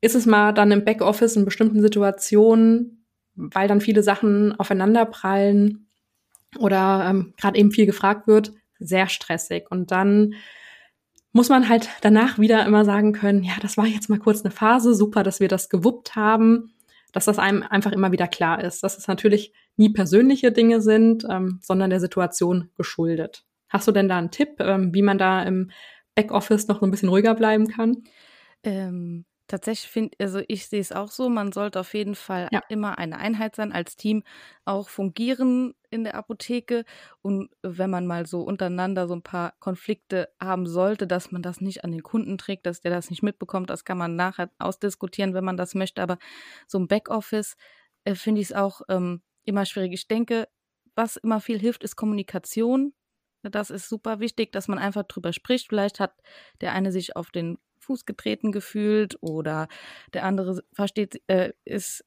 ist 0.00 0.14
es 0.14 0.26
mal 0.26 0.52
dann 0.52 0.72
im 0.72 0.84
Backoffice 0.84 1.36
in 1.36 1.44
bestimmten 1.44 1.82
Situationen, 1.82 3.04
weil 3.34 3.68
dann 3.68 3.80
viele 3.80 4.02
Sachen 4.02 4.58
aufeinanderprallen 4.58 5.86
oder 6.58 7.06
ähm, 7.08 7.34
gerade 7.36 7.58
eben 7.58 7.70
viel 7.70 7.86
gefragt 7.86 8.26
wird, 8.26 8.52
sehr 8.78 9.08
stressig. 9.08 9.70
Und 9.70 9.90
dann 9.90 10.34
muss 11.32 11.48
man 11.48 11.68
halt 11.68 11.88
danach 12.00 12.38
wieder 12.38 12.66
immer 12.66 12.84
sagen 12.84 13.12
können, 13.12 13.44
ja, 13.44 13.52
das 13.62 13.76
war 13.76 13.86
jetzt 13.86 14.10
mal 14.10 14.18
kurz 14.18 14.42
eine 14.42 14.50
Phase, 14.50 14.94
super, 14.94 15.22
dass 15.22 15.38
wir 15.38 15.48
das 15.48 15.68
gewuppt 15.68 16.16
haben. 16.16 16.72
dass 17.12 17.24
das 17.24 17.38
einem 17.38 17.62
einfach 17.62 17.92
immer 17.92 18.12
wieder 18.12 18.28
klar 18.28 18.62
ist, 18.62 18.82
dass 18.82 18.96
es 18.96 19.08
natürlich 19.08 19.52
nie 19.76 19.90
persönliche 19.90 20.52
Dinge 20.52 20.80
sind, 20.80 21.26
ähm, 21.28 21.58
sondern 21.62 21.90
der 21.90 22.00
Situation 22.00 22.70
geschuldet. 22.76 23.44
Hast 23.70 23.88
du 23.88 23.92
denn 23.92 24.08
da 24.08 24.18
einen 24.18 24.30
Tipp, 24.30 24.60
ähm, 24.60 24.92
wie 24.94 25.02
man 25.02 25.18
da 25.18 25.42
im 25.42 25.70
Backoffice 26.14 26.68
noch 26.68 26.80
so 26.80 26.86
ein 26.86 26.90
bisschen 26.90 27.08
ruhiger 27.08 27.34
bleiben 27.34 27.68
kann? 27.68 28.04
Ähm, 28.62 29.24
tatsächlich 29.46 29.90
finde, 29.90 30.16
also 30.20 30.42
ich 30.48 30.68
sehe 30.68 30.80
es 30.80 30.92
auch 30.92 31.10
so, 31.10 31.28
man 31.28 31.52
sollte 31.52 31.80
auf 31.80 31.94
jeden 31.94 32.14
Fall 32.14 32.48
ja. 32.52 32.60
immer 32.68 32.98
eine 32.98 33.18
Einheit 33.18 33.56
sein, 33.56 33.72
als 33.72 33.96
Team 33.96 34.22
auch 34.64 34.88
fungieren 34.88 35.74
in 35.90 36.04
der 36.04 36.14
Apotheke. 36.14 36.84
Und 37.22 37.50
wenn 37.62 37.90
man 37.90 38.06
mal 38.06 38.26
so 38.26 38.42
untereinander 38.42 39.08
so 39.08 39.14
ein 39.14 39.22
paar 39.22 39.54
Konflikte 39.58 40.28
haben 40.40 40.66
sollte, 40.66 41.06
dass 41.06 41.32
man 41.32 41.42
das 41.42 41.60
nicht 41.60 41.84
an 41.84 41.92
den 41.92 42.02
Kunden 42.02 42.38
trägt, 42.38 42.66
dass 42.66 42.80
der 42.80 42.92
das 42.92 43.10
nicht 43.10 43.22
mitbekommt, 43.22 43.70
das 43.70 43.84
kann 43.84 43.98
man 43.98 44.16
nachher 44.16 44.50
ausdiskutieren, 44.58 45.34
wenn 45.34 45.44
man 45.44 45.56
das 45.56 45.74
möchte. 45.74 46.02
Aber 46.02 46.18
so 46.66 46.78
ein 46.78 46.88
Backoffice 46.88 47.56
äh, 48.04 48.14
finde 48.14 48.40
ich 48.40 48.48
es 48.48 48.56
auch 48.56 48.82
ähm, 48.88 49.22
immer 49.44 49.66
schwierig. 49.66 49.92
Ich 49.92 50.08
denke, 50.08 50.48
was 50.94 51.16
immer 51.16 51.40
viel 51.40 51.58
hilft, 51.58 51.82
ist 51.82 51.96
Kommunikation. 51.96 52.92
Das 53.42 53.70
ist 53.70 53.88
super 53.88 54.20
wichtig, 54.20 54.52
dass 54.52 54.68
man 54.68 54.78
einfach 54.78 55.04
drüber 55.04 55.32
spricht. 55.32 55.68
Vielleicht 55.68 56.00
hat 56.00 56.14
der 56.60 56.72
eine 56.72 56.92
sich 56.92 57.16
auf 57.16 57.30
den 57.30 57.58
Fuß 57.78 58.04
getreten 58.04 58.52
gefühlt 58.52 59.16
oder 59.22 59.68
der 60.12 60.24
andere 60.24 60.62
versteht, 60.72 61.22
äh, 61.26 61.52
ist, 61.64 62.04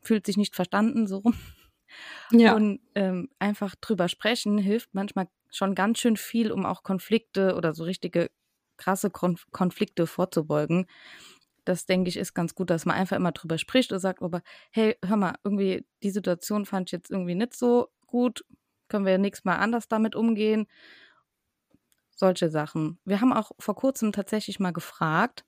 fühlt 0.00 0.26
sich 0.26 0.36
nicht 0.36 0.54
verstanden, 0.54 1.06
so 1.06 1.18
rum. 1.18 1.34
Ja. 2.30 2.54
Und 2.54 2.80
ähm, 2.94 3.28
einfach 3.38 3.74
drüber 3.76 4.08
sprechen 4.08 4.58
hilft 4.58 4.94
manchmal 4.94 5.28
schon 5.50 5.74
ganz 5.74 5.98
schön 5.98 6.16
viel, 6.16 6.50
um 6.50 6.66
auch 6.66 6.82
Konflikte 6.82 7.54
oder 7.54 7.72
so 7.72 7.84
richtige 7.84 8.30
krasse 8.76 9.10
Konf 9.10 9.46
Konflikte 9.52 10.06
vorzubeugen. 10.06 10.86
Das 11.64 11.86
denke 11.86 12.08
ich 12.08 12.16
ist 12.16 12.34
ganz 12.34 12.54
gut, 12.54 12.70
dass 12.70 12.84
man 12.84 12.96
einfach 12.96 13.16
immer 13.16 13.32
drüber 13.32 13.56
spricht 13.58 13.92
und 13.92 13.98
sagt, 14.00 14.22
aber 14.22 14.42
hey, 14.70 14.96
hör 15.04 15.16
mal, 15.16 15.34
irgendwie 15.44 15.86
die 16.02 16.10
Situation 16.10 16.66
fand 16.66 16.88
ich 16.88 16.92
jetzt 16.92 17.10
irgendwie 17.10 17.34
nicht 17.34 17.54
so 17.54 17.88
gut. 18.06 18.44
Können 18.88 19.06
wir 19.06 19.18
nächstes 19.18 19.44
Mal 19.44 19.56
anders 19.56 19.88
damit 19.88 20.14
umgehen? 20.14 20.66
solche 22.16 22.48
Sachen. 22.48 22.98
Wir 23.04 23.20
haben 23.20 23.32
auch 23.32 23.52
vor 23.58 23.74
kurzem 23.74 24.12
tatsächlich 24.12 24.60
mal 24.60 24.72
gefragt, 24.72 25.44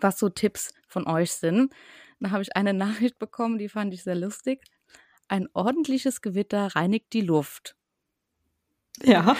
was 0.00 0.18
so 0.18 0.28
Tipps 0.28 0.72
von 0.86 1.06
euch 1.06 1.32
sind. 1.32 1.72
Da 2.20 2.30
habe 2.30 2.42
ich 2.42 2.56
eine 2.56 2.74
Nachricht 2.84 3.18
bekommen, 3.18 3.58
die 3.58 3.68
fand 3.68 3.92
ich 3.94 4.02
sehr 4.02 4.14
lustig. 4.14 4.62
Ein 5.28 5.48
ordentliches 5.54 6.20
Gewitter 6.20 6.68
reinigt 6.74 7.12
die 7.12 7.22
Luft. 7.22 7.76
Ja, 9.02 9.36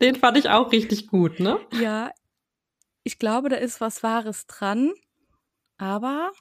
den 0.00 0.16
fand 0.16 0.36
ich 0.36 0.48
auch 0.48 0.72
richtig 0.72 1.06
gut, 1.06 1.38
ne? 1.38 1.60
Ja, 1.72 2.10
ich 3.04 3.18
glaube, 3.18 3.48
da 3.48 3.56
ist 3.56 3.80
was 3.80 4.02
Wahres 4.02 4.46
dran, 4.46 4.92
aber 5.78 6.32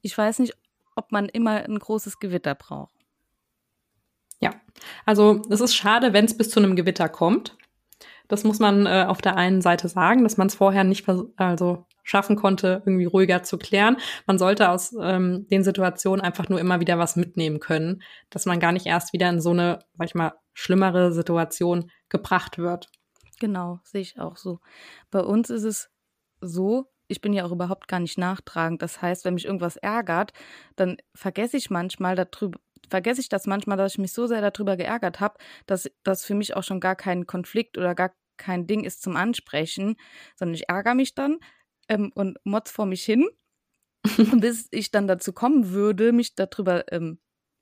ich 0.00 0.16
weiß 0.16 0.38
nicht, 0.38 0.54
ob 0.96 1.12
man 1.12 1.28
immer 1.28 1.62
ein 1.64 1.78
großes 1.78 2.18
Gewitter 2.18 2.54
braucht. 2.54 3.03
Ja, 4.40 4.50
also 5.06 5.42
es 5.50 5.60
ist 5.60 5.74
schade, 5.74 6.12
wenn 6.12 6.24
es 6.24 6.36
bis 6.36 6.50
zu 6.50 6.60
einem 6.60 6.76
Gewitter 6.76 7.08
kommt. 7.08 7.56
Das 8.28 8.44
muss 8.44 8.58
man 8.58 8.86
äh, 8.86 9.04
auf 9.06 9.20
der 9.20 9.36
einen 9.36 9.60
Seite 9.60 9.88
sagen, 9.88 10.22
dass 10.22 10.36
man 10.36 10.46
es 10.46 10.54
vorher 10.54 10.84
nicht 10.84 11.06
also 11.36 11.86
schaffen 12.02 12.36
konnte, 12.36 12.82
irgendwie 12.86 13.04
ruhiger 13.06 13.42
zu 13.42 13.58
klären. 13.58 13.96
Man 14.26 14.38
sollte 14.38 14.70
aus 14.70 14.94
ähm, 15.00 15.46
den 15.48 15.64
Situationen 15.64 16.20
einfach 16.20 16.48
nur 16.48 16.60
immer 16.60 16.80
wieder 16.80 16.98
was 16.98 17.16
mitnehmen 17.16 17.60
können, 17.60 18.02
dass 18.30 18.46
man 18.46 18.60
gar 18.60 18.72
nicht 18.72 18.86
erst 18.86 19.12
wieder 19.12 19.28
in 19.28 19.40
so 19.40 19.50
eine, 19.50 19.80
sag 19.98 20.06
ich 20.06 20.14
mal, 20.14 20.34
schlimmere 20.52 21.12
Situation 21.12 21.90
gebracht 22.08 22.58
wird. 22.58 22.88
Genau, 23.40 23.80
sehe 23.82 24.02
ich 24.02 24.20
auch 24.20 24.36
so. 24.36 24.60
Bei 25.10 25.20
uns 25.20 25.50
ist 25.50 25.64
es 25.64 25.90
so, 26.40 26.86
ich 27.08 27.20
bin 27.20 27.32
ja 27.32 27.44
auch 27.44 27.52
überhaupt 27.52 27.88
gar 27.88 28.00
nicht 28.00 28.18
nachtragend. 28.18 28.80
Das 28.82 29.02
heißt, 29.02 29.24
wenn 29.24 29.34
mich 29.34 29.46
irgendwas 29.46 29.76
ärgert, 29.76 30.32
dann 30.76 30.96
vergesse 31.14 31.56
ich 31.56 31.70
manchmal 31.70 32.14
darüber, 32.14 32.58
vergesse 32.88 33.20
ich 33.20 33.28
das 33.28 33.46
manchmal, 33.46 33.76
dass 33.76 33.92
ich 33.92 33.98
mich 33.98 34.12
so 34.12 34.26
sehr 34.26 34.48
darüber 34.48 34.76
geärgert 34.76 35.20
habe, 35.20 35.38
dass 35.66 35.90
das 36.02 36.24
für 36.24 36.34
mich 36.34 36.56
auch 36.56 36.62
schon 36.62 36.80
gar 36.80 36.96
kein 36.96 37.26
Konflikt 37.26 37.78
oder 37.78 37.94
gar 37.94 38.14
kein 38.36 38.66
Ding 38.66 38.84
ist 38.84 39.02
zum 39.02 39.16
Ansprechen, 39.16 39.96
sondern 40.36 40.54
ich 40.54 40.68
ärgere 40.68 40.94
mich 40.94 41.14
dann 41.14 41.38
ähm, 41.88 42.10
und 42.14 42.38
motz 42.44 42.70
vor 42.70 42.86
mich 42.86 43.04
hin. 43.04 43.28
bis 44.40 44.68
ich 44.70 44.90
dann 44.90 45.06
dazu 45.06 45.32
kommen 45.32 45.70
würde, 45.70 46.12
mich 46.12 46.34
darüber 46.34 46.92
ähm, 46.92 47.18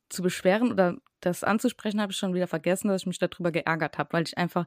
zu 0.09 0.23
beschweren 0.23 0.73
oder 0.73 0.97
das 1.21 1.45
anzusprechen, 1.45 2.01
habe 2.01 2.13
ich 2.13 2.19
schon 2.19 2.35
wieder 2.35 2.49
vergessen, 2.49 2.89
dass 2.89 3.03
ich 3.03 3.07
mich 3.07 3.19
darüber 3.19 3.53
geärgert 3.53 3.99
habe, 3.99 4.13
weil 4.13 4.25
ich 4.25 4.37
einfach 4.37 4.67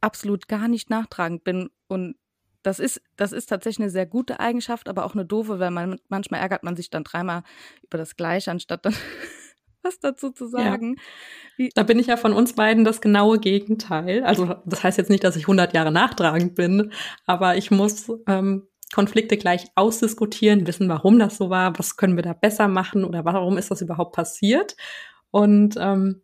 absolut 0.00 0.48
gar 0.48 0.68
nicht 0.68 0.88
nachtragend 0.88 1.44
bin 1.44 1.70
und 1.88 2.16
das 2.62 2.78
ist, 2.78 3.00
das 3.16 3.32
ist 3.32 3.46
tatsächlich 3.46 3.84
eine 3.84 3.90
sehr 3.90 4.06
gute 4.06 4.40
Eigenschaft, 4.40 4.88
aber 4.88 5.04
auch 5.04 5.14
eine 5.14 5.24
doofe, 5.24 5.58
weil 5.58 5.70
man 5.70 5.98
manchmal 6.08 6.40
ärgert 6.40 6.62
man 6.62 6.76
sich 6.76 6.90
dann 6.90 7.04
dreimal 7.04 7.42
über 7.82 7.98
das 7.98 8.16
Gleiche, 8.16 8.50
anstatt 8.50 8.84
dann 8.84 8.94
was 9.82 9.98
dazu 9.98 10.30
zu 10.30 10.46
sagen. 10.46 10.96
Ja. 11.56 11.68
Da 11.74 11.82
bin 11.84 11.98
ich 11.98 12.08
ja 12.08 12.16
von 12.16 12.32
uns 12.32 12.54
beiden 12.54 12.84
das 12.84 13.00
genaue 13.00 13.38
Gegenteil. 13.38 14.24
Also 14.24 14.56
das 14.66 14.84
heißt 14.84 14.98
jetzt 14.98 15.10
nicht, 15.10 15.24
dass 15.24 15.36
ich 15.36 15.44
100 15.44 15.72
Jahre 15.72 15.90
nachtragend 15.92 16.54
bin, 16.54 16.92
aber 17.26 17.56
ich 17.56 17.70
muss 17.70 18.12
ähm, 18.26 18.68
Konflikte 18.92 19.36
gleich 19.36 19.66
ausdiskutieren, 19.76 20.66
wissen, 20.66 20.88
warum 20.88 21.18
das 21.18 21.36
so 21.36 21.48
war, 21.48 21.78
was 21.78 21.96
können 21.96 22.16
wir 22.16 22.22
da 22.22 22.32
besser 22.32 22.68
machen 22.68 23.04
oder 23.04 23.24
warum 23.24 23.56
ist 23.56 23.70
das 23.70 23.80
überhaupt 23.80 24.14
passiert 24.14 24.76
und 25.30 25.76
ähm, 25.78 26.22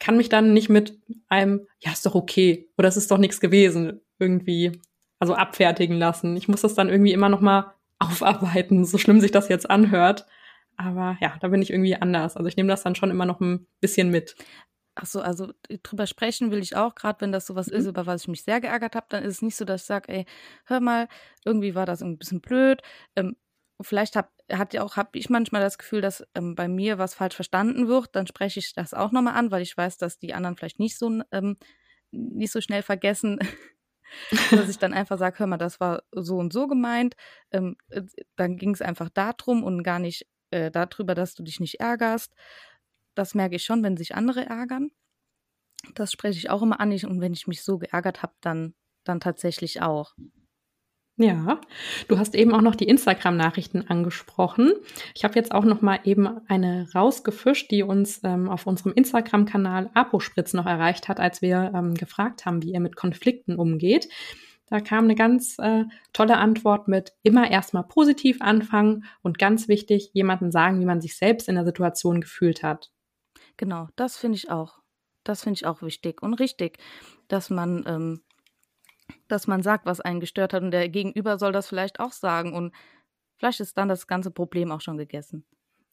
kann 0.00 0.16
mich 0.16 0.28
dann 0.28 0.52
nicht 0.52 0.68
mit 0.68 0.98
einem, 1.28 1.66
ja, 1.78 1.92
ist 1.92 2.04
doch 2.04 2.14
okay 2.14 2.70
oder 2.76 2.88
es 2.88 2.96
ist 2.96 3.10
doch 3.10 3.18
nichts 3.18 3.40
gewesen, 3.40 4.00
irgendwie 4.18 4.80
also 5.20 5.34
abfertigen 5.34 5.96
lassen. 5.96 6.36
Ich 6.36 6.48
muss 6.48 6.62
das 6.62 6.74
dann 6.74 6.88
irgendwie 6.88 7.12
immer 7.12 7.28
noch 7.28 7.40
mal 7.40 7.74
aufarbeiten, 8.00 8.84
so 8.84 8.98
schlimm 8.98 9.20
sich 9.20 9.30
das 9.30 9.48
jetzt 9.48 9.70
anhört. 9.70 10.26
Aber 10.76 11.18
ja, 11.20 11.36
da 11.40 11.48
bin 11.48 11.62
ich 11.62 11.70
irgendwie 11.70 11.94
anders. 11.94 12.36
Also 12.36 12.48
ich 12.48 12.56
nehme 12.56 12.70
das 12.70 12.82
dann 12.82 12.94
schon 12.94 13.10
immer 13.10 13.26
noch 13.26 13.40
ein 13.40 13.66
bisschen 13.80 14.10
mit. 14.10 14.34
Ach 14.94 15.06
so, 15.06 15.20
also 15.20 15.52
drüber 15.82 16.06
sprechen 16.06 16.50
will 16.50 16.60
ich 16.60 16.74
auch, 16.74 16.94
gerade 16.94 17.20
wenn 17.20 17.32
das 17.32 17.46
sowas 17.46 17.68
mhm. 17.68 17.74
ist, 17.74 17.86
über 17.86 18.06
was 18.06 18.22
ich 18.22 18.28
mich 18.28 18.42
sehr 18.42 18.60
geärgert 18.60 18.96
habe, 18.96 19.06
dann 19.10 19.22
ist 19.22 19.36
es 19.36 19.42
nicht 19.42 19.56
so, 19.56 19.64
dass 19.64 19.82
ich 19.82 19.86
sage, 19.86 20.12
ey, 20.12 20.24
hör 20.64 20.80
mal, 20.80 21.08
irgendwie 21.44 21.74
war 21.74 21.86
das 21.86 22.02
ein 22.02 22.18
bisschen 22.18 22.40
blöd. 22.40 22.80
Ähm, 23.14 23.36
vielleicht 23.80 24.16
hab, 24.16 24.32
hat 24.50 24.72
ja 24.72 24.82
auch, 24.82 24.96
habe 24.96 25.18
ich 25.18 25.30
manchmal 25.30 25.60
das 25.60 25.78
Gefühl, 25.78 26.00
dass 26.00 26.26
ähm, 26.34 26.54
bei 26.54 26.66
mir 26.66 26.98
was 26.98 27.14
falsch 27.14 27.34
verstanden 27.34 27.86
wird, 27.86 28.16
dann 28.16 28.26
spreche 28.26 28.58
ich 28.58 28.72
das 28.72 28.94
auch 28.94 29.12
nochmal 29.12 29.34
an, 29.34 29.50
weil 29.50 29.62
ich 29.62 29.76
weiß, 29.76 29.98
dass 29.98 30.18
die 30.18 30.34
anderen 30.34 30.56
vielleicht 30.56 30.78
nicht 30.78 30.98
so, 30.98 31.20
ähm, 31.30 31.56
nicht 32.10 32.52
so 32.52 32.60
schnell 32.60 32.82
vergessen, 32.82 33.38
dass 34.50 34.68
ich 34.68 34.78
dann 34.78 34.92
einfach 34.92 35.18
sage, 35.18 35.38
hör 35.38 35.46
mal, 35.46 35.56
das 35.56 35.80
war 35.80 36.02
so 36.12 36.36
und 36.36 36.52
so 36.52 36.66
gemeint. 36.66 37.14
Ähm, 37.50 37.76
äh, 37.88 38.02
dann 38.36 38.56
ging 38.56 38.72
es 38.72 38.82
einfach 38.82 39.08
darum 39.10 39.62
und 39.62 39.82
gar 39.82 39.98
nicht 39.98 40.26
äh, 40.50 40.70
darüber, 40.70 41.14
dass 41.14 41.34
du 41.34 41.42
dich 41.42 41.60
nicht 41.60 41.80
ärgerst. 41.80 42.34
Das 43.14 43.34
merke 43.34 43.56
ich 43.56 43.64
schon, 43.64 43.82
wenn 43.82 43.96
sich 43.96 44.14
andere 44.14 44.46
ärgern. 44.46 44.90
Das 45.94 46.12
spreche 46.12 46.38
ich 46.38 46.50
auch 46.50 46.62
immer 46.62 46.80
an. 46.80 46.92
Und 46.92 47.20
wenn 47.20 47.32
ich 47.32 47.46
mich 47.46 47.62
so 47.62 47.78
geärgert 47.78 48.22
habe, 48.22 48.34
dann, 48.40 48.74
dann 49.04 49.20
tatsächlich 49.20 49.82
auch. 49.82 50.14
Ja, 51.20 51.60
du 52.08 52.18
hast 52.18 52.34
eben 52.34 52.54
auch 52.54 52.62
noch 52.62 52.74
die 52.74 52.88
Instagram-Nachrichten 52.88 53.86
angesprochen. 53.86 54.72
Ich 55.14 55.22
habe 55.22 55.34
jetzt 55.34 55.52
auch 55.52 55.66
noch 55.66 55.82
mal 55.82 56.00
eben 56.04 56.26
eine 56.48 56.88
rausgefischt, 56.94 57.70
die 57.70 57.82
uns 57.82 58.22
ähm, 58.24 58.48
auf 58.48 58.66
unserem 58.66 58.94
Instagram-Kanal 58.94 59.90
Apospritz 59.92 60.54
noch 60.54 60.64
erreicht 60.64 61.08
hat, 61.08 61.20
als 61.20 61.42
wir 61.42 61.72
ähm, 61.74 61.92
gefragt 61.92 62.46
haben, 62.46 62.62
wie 62.62 62.72
ihr 62.72 62.80
mit 62.80 62.96
Konflikten 62.96 63.56
umgeht. 63.56 64.08
Da 64.70 64.80
kam 64.80 65.04
eine 65.04 65.14
ganz 65.14 65.58
äh, 65.58 65.84
tolle 66.14 66.38
Antwort 66.38 66.88
mit 66.88 67.12
immer 67.22 67.50
erstmal 67.50 67.84
positiv 67.84 68.40
anfangen 68.40 69.04
und 69.20 69.38
ganz 69.38 69.68
wichtig, 69.68 70.12
jemanden 70.14 70.50
sagen, 70.50 70.80
wie 70.80 70.86
man 70.86 71.02
sich 71.02 71.18
selbst 71.18 71.50
in 71.50 71.56
der 71.56 71.66
Situation 71.66 72.22
gefühlt 72.22 72.62
hat. 72.62 72.90
Genau, 73.58 73.88
das 73.94 74.16
finde 74.16 74.36
ich 74.36 74.50
auch. 74.50 74.78
Das 75.22 75.42
finde 75.42 75.58
ich 75.58 75.66
auch 75.66 75.82
wichtig 75.82 76.22
und 76.22 76.32
richtig, 76.32 76.78
dass 77.28 77.50
man 77.50 77.84
ähm, 77.86 78.22
dass 79.30 79.46
man 79.46 79.62
sagt, 79.62 79.86
was 79.86 80.00
einen 80.00 80.20
gestört 80.20 80.52
hat 80.52 80.62
und 80.62 80.70
der 80.70 80.88
Gegenüber 80.88 81.38
soll 81.38 81.52
das 81.52 81.68
vielleicht 81.68 82.00
auch 82.00 82.12
sagen 82.12 82.54
und 82.54 82.74
vielleicht 83.36 83.60
ist 83.60 83.78
dann 83.78 83.88
das 83.88 84.06
ganze 84.06 84.30
Problem 84.30 84.70
auch 84.72 84.80
schon 84.80 84.98
gegessen. 84.98 85.44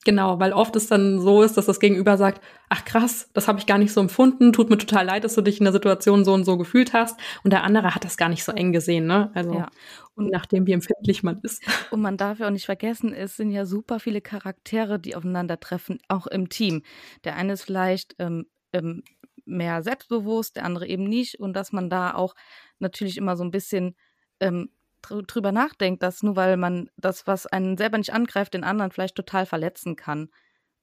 Genau, 0.06 0.39
weil 0.39 0.53
oft 0.53 0.75
es 0.75 0.88
dann 0.88 1.20
so 1.20 1.41
ist, 1.41 1.58
dass 1.58 1.65
das 1.65 1.82
Gegenüber 1.82 2.17
sagt, 2.17 2.41
ach 2.70 2.86
krass, 2.86 3.29
das 3.34 3.48
habe 3.48 3.60
ich 3.60 3.65
gar 3.65 3.77
nicht 3.77 3.91
so 3.91 4.00
empfunden, 4.00 4.53
tut 4.53 4.70
mir 4.70 4.77
total 4.77 5.06
leid, 5.06 5.24
dass 5.24 5.36
du 5.36 5.41
dich 5.41 5.60
in 5.60 5.65
der 5.65 5.74
Situation 5.74 6.24
so 6.24 6.34
und 6.34 6.46
so 6.46 6.58
gefühlt 6.58 6.94
hast 6.94 7.20
und 7.44 7.51
der 7.51 7.63
andere 7.63 7.94
hat 7.94 8.06
das 8.06 8.15
gar 8.15 8.29
nicht 8.29 8.44
so 8.44 8.53
eng 8.53 8.72
gesehen, 8.72 9.06
ne? 9.06 9.32
Also 9.34 9.56
ja. 9.56 9.70
und 10.15 10.29
nachdem 10.29 10.65
wie 10.65 10.72
empfindlich 10.72 11.24
man 11.24 11.41
ist. 11.41 11.62
Und 11.91 12.01
man 12.01 12.15
darf 12.15 12.39
ja 12.39 12.48
auch 12.48 12.51
nicht 12.51 12.65
vergessen, 12.65 13.13
es 13.13 13.36
sind 13.36 13.51
ja 13.51 13.65
super 13.65 14.00
viele 14.00 14.22
Charaktere, 14.22 15.00
die 15.00 15.15
aufeinandertreffen, 15.15 16.00
auch 16.08 16.27
im 16.27 16.48
Team. 16.48 16.84
Der 17.24 17.36
eine 17.36 17.53
ist 17.53 17.63
vielleicht 17.63 18.15
ähm, 18.20 18.46
ähm, 18.72 19.03
mehr 19.46 19.84
selbstbewusst, 19.84 20.56
der 20.56 20.65
andere 20.65 20.88
eben 20.88 21.03
nicht 21.03 21.39
und 21.39 21.53
dass 21.53 21.72
man 21.72 21.89
da 21.89 22.13
auch 22.13 22.36
natürlich 22.79 23.17
immer 23.17 23.36
so 23.36 23.43
ein 23.43 23.51
bisschen 23.51 23.96
ähm, 24.39 24.69
drüber 25.01 25.51
nachdenkt, 25.51 26.03
dass 26.03 26.24
nur 26.24 26.36
weil 26.36 26.57
man 26.57 26.89
das, 26.98 27.27
was 27.27 27.48
einen 27.48 27.77
selber 27.77 27.98
nicht 27.98 28.13
angreift, 28.13 28.53
den 28.53 28.63
anderen 28.63 28.91
vielleicht 28.91 29.15
total 29.15 29.46
verletzen 29.46 29.96
kann. 29.96 30.29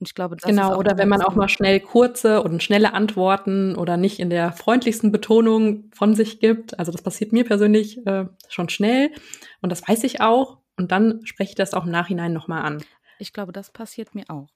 Und 0.00 0.08
ich 0.08 0.14
glaube, 0.14 0.36
das 0.36 0.48
genau, 0.48 0.76
oder 0.76 0.98
wenn 0.98 1.08
man 1.08 1.22
auch 1.22 1.34
mal 1.34 1.48
schnell 1.48 1.80
kurze 1.80 2.42
und 2.42 2.62
schnelle 2.62 2.94
Antworten 2.94 3.76
oder 3.76 3.96
nicht 3.96 4.18
in 4.18 4.28
der 4.28 4.52
freundlichsten 4.52 5.12
Betonung 5.12 5.90
von 5.94 6.14
sich 6.14 6.40
gibt. 6.40 6.78
Also 6.78 6.90
das 6.90 7.02
passiert 7.02 7.32
mir 7.32 7.44
persönlich 7.44 8.04
äh, 8.06 8.26
schon 8.48 8.68
schnell 8.68 9.10
und 9.62 9.70
das 9.70 9.86
weiß 9.86 10.04
ich 10.04 10.20
auch. 10.20 10.58
und 10.76 10.90
dann 10.90 11.24
spreche 11.24 11.50
ich 11.50 11.54
das 11.54 11.72
auch 11.72 11.84
im 11.84 11.92
Nachhinein 11.92 12.32
nochmal 12.32 12.62
an. 12.62 12.84
Ich 13.20 13.32
glaube, 13.32 13.52
das 13.52 13.70
passiert 13.70 14.14
mir 14.14 14.24
auch. 14.28 14.48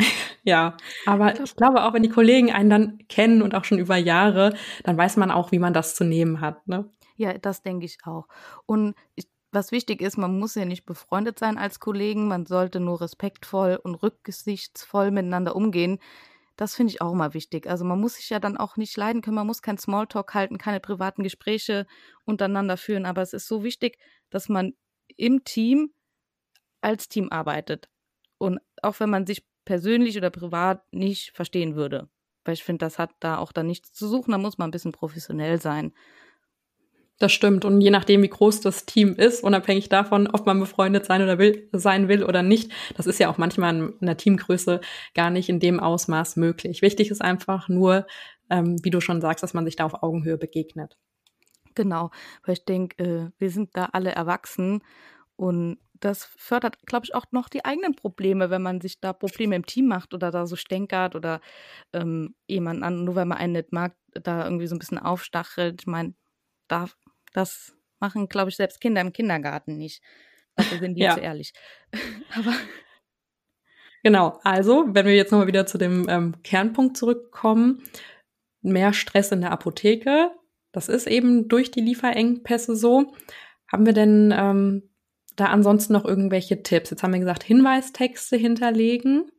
Ja, 0.42 0.76
aber 1.06 1.38
ich 1.40 1.56
glaube 1.56 1.84
auch, 1.84 1.92
wenn 1.92 2.02
die 2.02 2.08
Kollegen 2.08 2.52
einen 2.52 2.70
dann 2.70 2.98
kennen 3.08 3.42
und 3.42 3.54
auch 3.54 3.64
schon 3.64 3.78
über 3.78 3.96
Jahre, 3.96 4.54
dann 4.84 4.96
weiß 4.96 5.16
man 5.16 5.30
auch, 5.30 5.52
wie 5.52 5.58
man 5.58 5.74
das 5.74 5.94
zu 5.94 6.04
nehmen 6.04 6.40
hat. 6.40 6.66
Ne? 6.66 6.90
Ja, 7.16 7.36
das 7.36 7.62
denke 7.62 7.84
ich 7.84 7.98
auch. 8.04 8.26
Und 8.66 8.94
ich, 9.14 9.28
was 9.52 9.72
wichtig 9.72 10.00
ist, 10.00 10.16
man 10.16 10.38
muss 10.38 10.54
ja 10.54 10.64
nicht 10.64 10.86
befreundet 10.86 11.38
sein 11.38 11.58
als 11.58 11.80
Kollegen, 11.80 12.28
man 12.28 12.46
sollte 12.46 12.80
nur 12.80 13.00
respektvoll 13.00 13.78
und 13.82 13.96
rücksichtsvoll 13.96 15.10
miteinander 15.10 15.54
umgehen. 15.56 15.98
Das 16.56 16.74
finde 16.74 16.92
ich 16.92 17.02
auch 17.02 17.12
immer 17.12 17.34
wichtig. 17.34 17.68
Also 17.68 17.84
man 17.84 18.00
muss 18.00 18.14
sich 18.14 18.30
ja 18.30 18.38
dann 18.38 18.56
auch 18.56 18.76
nicht 18.76 18.96
leiden 18.96 19.22
können, 19.22 19.36
man 19.36 19.46
muss 19.46 19.62
kein 19.62 19.78
Smalltalk 19.78 20.34
halten, 20.34 20.58
keine 20.58 20.80
privaten 20.80 21.22
Gespräche 21.22 21.86
untereinander 22.24 22.76
führen. 22.76 23.06
Aber 23.06 23.22
es 23.22 23.32
ist 23.32 23.48
so 23.48 23.64
wichtig, 23.64 23.98
dass 24.30 24.48
man 24.48 24.74
im 25.16 25.44
Team 25.44 25.92
als 26.80 27.08
Team 27.08 27.28
arbeitet. 27.30 27.88
Und 28.38 28.60
auch 28.82 29.00
wenn 29.00 29.10
man 29.10 29.26
sich 29.26 29.44
persönlich 29.64 30.16
oder 30.16 30.30
privat 30.30 30.82
nicht 30.92 31.32
verstehen 31.34 31.76
würde. 31.76 32.08
Weil 32.44 32.54
ich 32.54 32.64
finde, 32.64 32.84
das 32.84 32.98
hat 32.98 33.10
da 33.20 33.38
auch 33.38 33.52
dann 33.52 33.66
nichts 33.66 33.92
zu 33.92 34.08
suchen, 34.08 34.32
da 34.32 34.38
muss 34.38 34.58
man 34.58 34.68
ein 34.68 34.72
bisschen 34.72 34.92
professionell 34.92 35.60
sein. 35.60 35.92
Das 37.20 37.32
stimmt. 37.32 37.66
Und 37.66 37.82
je 37.82 37.90
nachdem, 37.90 38.22
wie 38.22 38.28
groß 38.28 38.62
das 38.62 38.86
Team 38.86 39.14
ist, 39.14 39.44
unabhängig 39.44 39.90
davon, 39.90 40.26
ob 40.26 40.46
man 40.46 40.58
befreundet 40.58 41.04
sein 41.04 41.20
oder 41.22 41.38
will, 41.38 41.68
sein 41.70 42.08
will 42.08 42.24
oder 42.24 42.42
nicht, 42.42 42.72
das 42.96 43.06
ist 43.06 43.20
ja 43.20 43.28
auch 43.30 43.36
manchmal 43.36 43.76
in 43.76 43.94
einer 44.00 44.16
Teamgröße 44.16 44.80
gar 45.14 45.28
nicht 45.28 45.50
in 45.50 45.60
dem 45.60 45.80
Ausmaß 45.80 46.36
möglich. 46.36 46.80
Wichtig 46.80 47.10
ist 47.10 47.20
einfach 47.20 47.68
nur, 47.68 48.06
ähm, 48.48 48.82
wie 48.82 48.90
du 48.90 49.02
schon 49.02 49.20
sagst, 49.20 49.42
dass 49.42 49.52
man 49.52 49.66
sich 49.66 49.76
da 49.76 49.84
auf 49.84 50.02
Augenhöhe 50.02 50.38
begegnet. 50.38 50.96
Genau, 51.74 52.10
weil 52.44 52.54
ich 52.54 52.64
denke, 52.64 53.04
äh, 53.04 53.30
wir 53.38 53.50
sind 53.50 53.76
da 53.76 53.90
alle 53.92 54.12
erwachsen 54.12 54.82
und 55.36 55.78
das 56.00 56.24
fördert, 56.36 56.78
glaube 56.86 57.04
ich, 57.04 57.14
auch 57.14 57.26
noch 57.30 57.48
die 57.48 57.64
eigenen 57.64 57.94
Probleme, 57.94 58.50
wenn 58.50 58.62
man 58.62 58.80
sich 58.80 59.00
da 59.00 59.12
Probleme 59.12 59.56
im 59.56 59.66
Team 59.66 59.86
macht 59.86 60.14
oder 60.14 60.30
da 60.30 60.46
so 60.46 60.56
stänkert 60.56 61.14
oder 61.14 61.40
ähm, 61.92 62.34
jemanden 62.46 62.82
an, 62.82 63.04
nur 63.04 63.14
weil 63.14 63.26
man 63.26 63.38
einen 63.38 63.52
nicht 63.52 63.72
mag, 63.72 63.94
da 64.14 64.44
irgendwie 64.44 64.66
so 64.66 64.74
ein 64.74 64.78
bisschen 64.78 64.98
aufstachelt. 64.98 65.82
Ich 65.82 65.86
meine, 65.86 66.14
da, 66.68 66.88
das 67.32 67.74
machen, 68.00 68.28
glaube 68.28 68.50
ich, 68.50 68.56
selbst 68.56 68.80
Kinder 68.80 69.00
im 69.00 69.12
Kindergarten 69.12 69.76
nicht. 69.76 70.02
Dafür 70.56 70.78
sind 70.78 70.94
die 70.94 71.02
ja. 71.02 71.14
zu 71.14 71.20
ehrlich. 71.20 71.52
Aber 72.34 72.54
Genau, 74.02 74.40
also 74.44 74.86
wenn 74.88 75.06
wir 75.06 75.14
jetzt 75.14 75.30
nochmal 75.30 75.46
wieder 75.46 75.66
zu 75.66 75.76
dem 75.76 76.06
ähm, 76.08 76.42
Kernpunkt 76.42 76.96
zurückkommen, 76.96 77.82
mehr 78.62 78.92
Stress 78.92 79.30
in 79.32 79.42
der 79.42 79.52
Apotheke, 79.52 80.30
das 80.72 80.88
ist 80.88 81.06
eben 81.06 81.48
durch 81.48 81.70
die 81.70 81.80
Lieferengpässe 81.80 82.76
so. 82.76 83.12
Haben 83.70 83.86
wir 83.86 83.92
denn 83.92 84.32
ähm, 84.36 84.89
da 85.36 85.46
ansonsten 85.46 85.92
noch 85.92 86.04
irgendwelche 86.04 86.62
Tipps? 86.62 86.90
Jetzt 86.90 87.02
haben 87.02 87.12
wir 87.12 87.20
gesagt, 87.20 87.42
Hinweistexte 87.42 88.36
hinterlegen, 88.36 89.30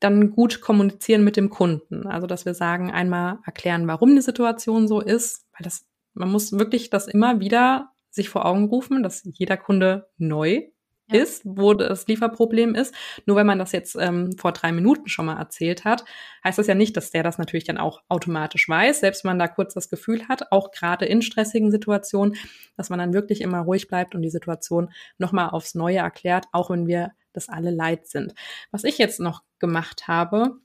dann 0.00 0.30
gut 0.30 0.60
kommunizieren 0.60 1.24
mit 1.24 1.36
dem 1.36 1.50
Kunden. 1.50 2.06
Also, 2.06 2.26
dass 2.26 2.46
wir 2.46 2.54
sagen, 2.54 2.90
einmal 2.90 3.38
erklären, 3.44 3.86
warum 3.88 4.14
die 4.14 4.22
Situation 4.22 4.86
so 4.88 5.00
ist, 5.00 5.46
weil 5.52 5.64
das, 5.64 5.86
man 6.14 6.30
muss 6.30 6.52
wirklich 6.52 6.90
das 6.90 7.08
immer 7.08 7.40
wieder 7.40 7.90
sich 8.10 8.28
vor 8.28 8.46
Augen 8.46 8.64
rufen, 8.64 9.02
dass 9.02 9.22
jeder 9.24 9.56
Kunde 9.56 10.08
neu 10.16 10.68
ist, 11.12 11.42
wo 11.44 11.74
das 11.74 12.06
Lieferproblem 12.06 12.74
ist. 12.74 12.94
Nur 13.26 13.36
wenn 13.36 13.46
man 13.46 13.58
das 13.58 13.72
jetzt 13.72 13.96
ähm, 13.98 14.32
vor 14.36 14.52
drei 14.52 14.72
Minuten 14.72 15.08
schon 15.08 15.26
mal 15.26 15.38
erzählt 15.38 15.84
hat, 15.84 16.04
heißt 16.44 16.58
das 16.58 16.66
ja 16.66 16.74
nicht, 16.74 16.96
dass 16.96 17.10
der 17.10 17.22
das 17.22 17.38
natürlich 17.38 17.64
dann 17.64 17.78
auch 17.78 18.02
automatisch 18.08 18.68
weiß, 18.68 19.00
selbst 19.00 19.24
wenn 19.24 19.30
man 19.30 19.38
da 19.38 19.48
kurz 19.48 19.74
das 19.74 19.88
Gefühl 19.88 20.28
hat, 20.28 20.52
auch 20.52 20.70
gerade 20.70 21.06
in 21.06 21.22
stressigen 21.22 21.70
Situationen, 21.70 22.36
dass 22.76 22.90
man 22.90 22.98
dann 22.98 23.14
wirklich 23.14 23.40
immer 23.40 23.60
ruhig 23.60 23.88
bleibt 23.88 24.14
und 24.14 24.22
die 24.22 24.30
Situation 24.30 24.90
nochmal 25.18 25.50
aufs 25.50 25.74
Neue 25.74 25.98
erklärt, 25.98 26.46
auch 26.52 26.70
wenn 26.70 26.86
wir 26.86 27.12
das 27.32 27.48
alle 27.48 27.70
leid 27.70 28.06
sind. 28.06 28.34
Was 28.70 28.84
ich 28.84 28.98
jetzt 28.98 29.20
noch 29.20 29.42
gemacht 29.58 30.08
habe, 30.08 30.58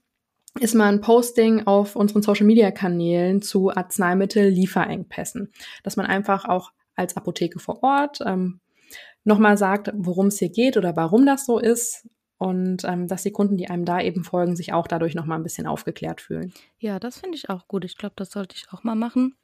ist 0.60 0.74
mal 0.74 0.92
ein 0.92 1.00
Posting 1.00 1.66
auf 1.66 1.96
unseren 1.96 2.22
Social 2.22 2.46
Media 2.46 2.70
Kanälen 2.70 3.42
zu 3.42 3.70
Arzneimittel-Lieferengpässen, 3.70 5.52
dass 5.82 5.96
man 5.96 6.06
einfach 6.06 6.44
auch 6.44 6.72
als 6.94 7.16
Apotheke 7.16 7.58
vor 7.58 7.82
Ort 7.82 8.20
ähm, 8.24 8.60
nochmal 9.24 9.56
sagt, 9.56 9.90
worum 9.94 10.28
es 10.28 10.38
hier 10.38 10.50
geht 10.50 10.76
oder 10.76 10.96
warum 10.96 11.26
das 11.26 11.46
so 11.46 11.58
ist 11.58 12.08
und 12.38 12.84
ähm, 12.84 13.08
dass 13.08 13.22
die 13.22 13.32
Kunden, 13.32 13.56
die 13.56 13.68
einem 13.70 13.84
da 13.84 14.00
eben 14.00 14.24
folgen, 14.24 14.56
sich 14.56 14.72
auch 14.72 14.86
dadurch 14.86 15.14
nochmal 15.14 15.38
ein 15.38 15.42
bisschen 15.42 15.66
aufgeklärt 15.66 16.20
fühlen. 16.20 16.52
Ja, 16.78 16.98
das 16.98 17.18
finde 17.18 17.36
ich 17.36 17.48
auch 17.48 17.68
gut. 17.68 17.84
Ich 17.84 17.96
glaube, 17.96 18.14
das 18.16 18.30
sollte 18.30 18.54
ich 18.56 18.72
auch 18.72 18.84
mal 18.84 18.94
machen. 18.94 19.34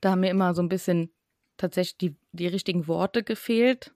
Da 0.00 0.10
haben 0.10 0.20
mir 0.20 0.30
immer 0.30 0.54
so 0.54 0.62
ein 0.62 0.68
bisschen 0.68 1.10
tatsächlich 1.56 1.96
die, 1.98 2.16
die 2.32 2.48
richtigen 2.48 2.88
Worte 2.88 3.22
gefehlt 3.22 3.94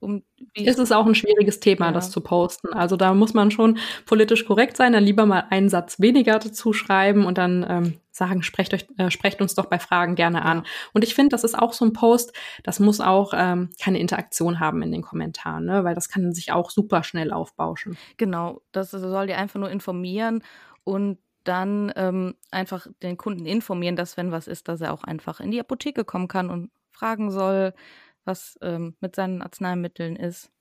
um 0.00 0.22
es 0.54 0.78
ist 0.78 0.92
auch 0.92 1.06
ein 1.06 1.14
schwieriges 1.14 1.60
Thema, 1.60 1.86
ja. 1.86 1.92
das 1.92 2.10
zu 2.10 2.20
posten. 2.20 2.72
Also 2.72 2.96
da 2.96 3.14
muss 3.14 3.34
man 3.34 3.50
schon 3.50 3.78
politisch 4.06 4.44
korrekt 4.44 4.76
sein, 4.76 4.92
dann 4.92 5.04
lieber 5.04 5.26
mal 5.26 5.44
einen 5.50 5.68
Satz 5.68 6.00
weniger 6.00 6.38
dazu 6.38 6.72
schreiben 6.72 7.24
und 7.24 7.38
dann 7.38 7.66
ähm, 7.68 8.00
sagen, 8.10 8.42
sprecht, 8.42 8.74
euch, 8.74 8.86
äh, 8.98 9.10
sprecht 9.10 9.40
uns 9.40 9.54
doch 9.54 9.66
bei 9.66 9.78
Fragen 9.78 10.14
gerne 10.14 10.42
an. 10.44 10.64
Und 10.92 11.04
ich 11.04 11.14
finde, 11.14 11.30
das 11.30 11.44
ist 11.44 11.58
auch 11.58 11.72
so 11.72 11.84
ein 11.84 11.92
Post, 11.92 12.32
das 12.62 12.80
muss 12.80 13.00
auch 13.00 13.32
ähm, 13.34 13.70
keine 13.80 13.98
Interaktion 13.98 14.60
haben 14.60 14.82
in 14.82 14.92
den 14.92 15.02
Kommentaren, 15.02 15.64
ne? 15.64 15.84
weil 15.84 15.94
das 15.94 16.08
kann 16.08 16.32
sich 16.32 16.52
auch 16.52 16.70
super 16.70 17.02
schnell 17.02 17.32
aufbauschen. 17.32 17.96
Genau, 18.16 18.60
das 18.72 18.90
soll 18.90 19.26
dir 19.26 19.38
einfach 19.38 19.60
nur 19.60 19.70
informieren 19.70 20.42
und 20.84 21.18
dann 21.44 21.92
ähm, 21.96 22.34
einfach 22.50 22.86
den 23.02 23.16
Kunden 23.16 23.46
informieren, 23.46 23.96
dass 23.96 24.16
wenn 24.16 24.32
was 24.32 24.48
ist, 24.48 24.68
dass 24.68 24.80
er 24.80 24.92
auch 24.92 25.04
einfach 25.04 25.40
in 25.40 25.50
die 25.50 25.60
Apotheke 25.60 26.04
kommen 26.04 26.28
kann 26.28 26.50
und 26.50 26.70
fragen 26.90 27.30
soll, 27.30 27.72
was 28.28 28.56
ähm, 28.62 28.96
mit 29.00 29.16
seinen 29.16 29.42
Arzneimitteln 29.42 30.14
ist. 30.14 30.52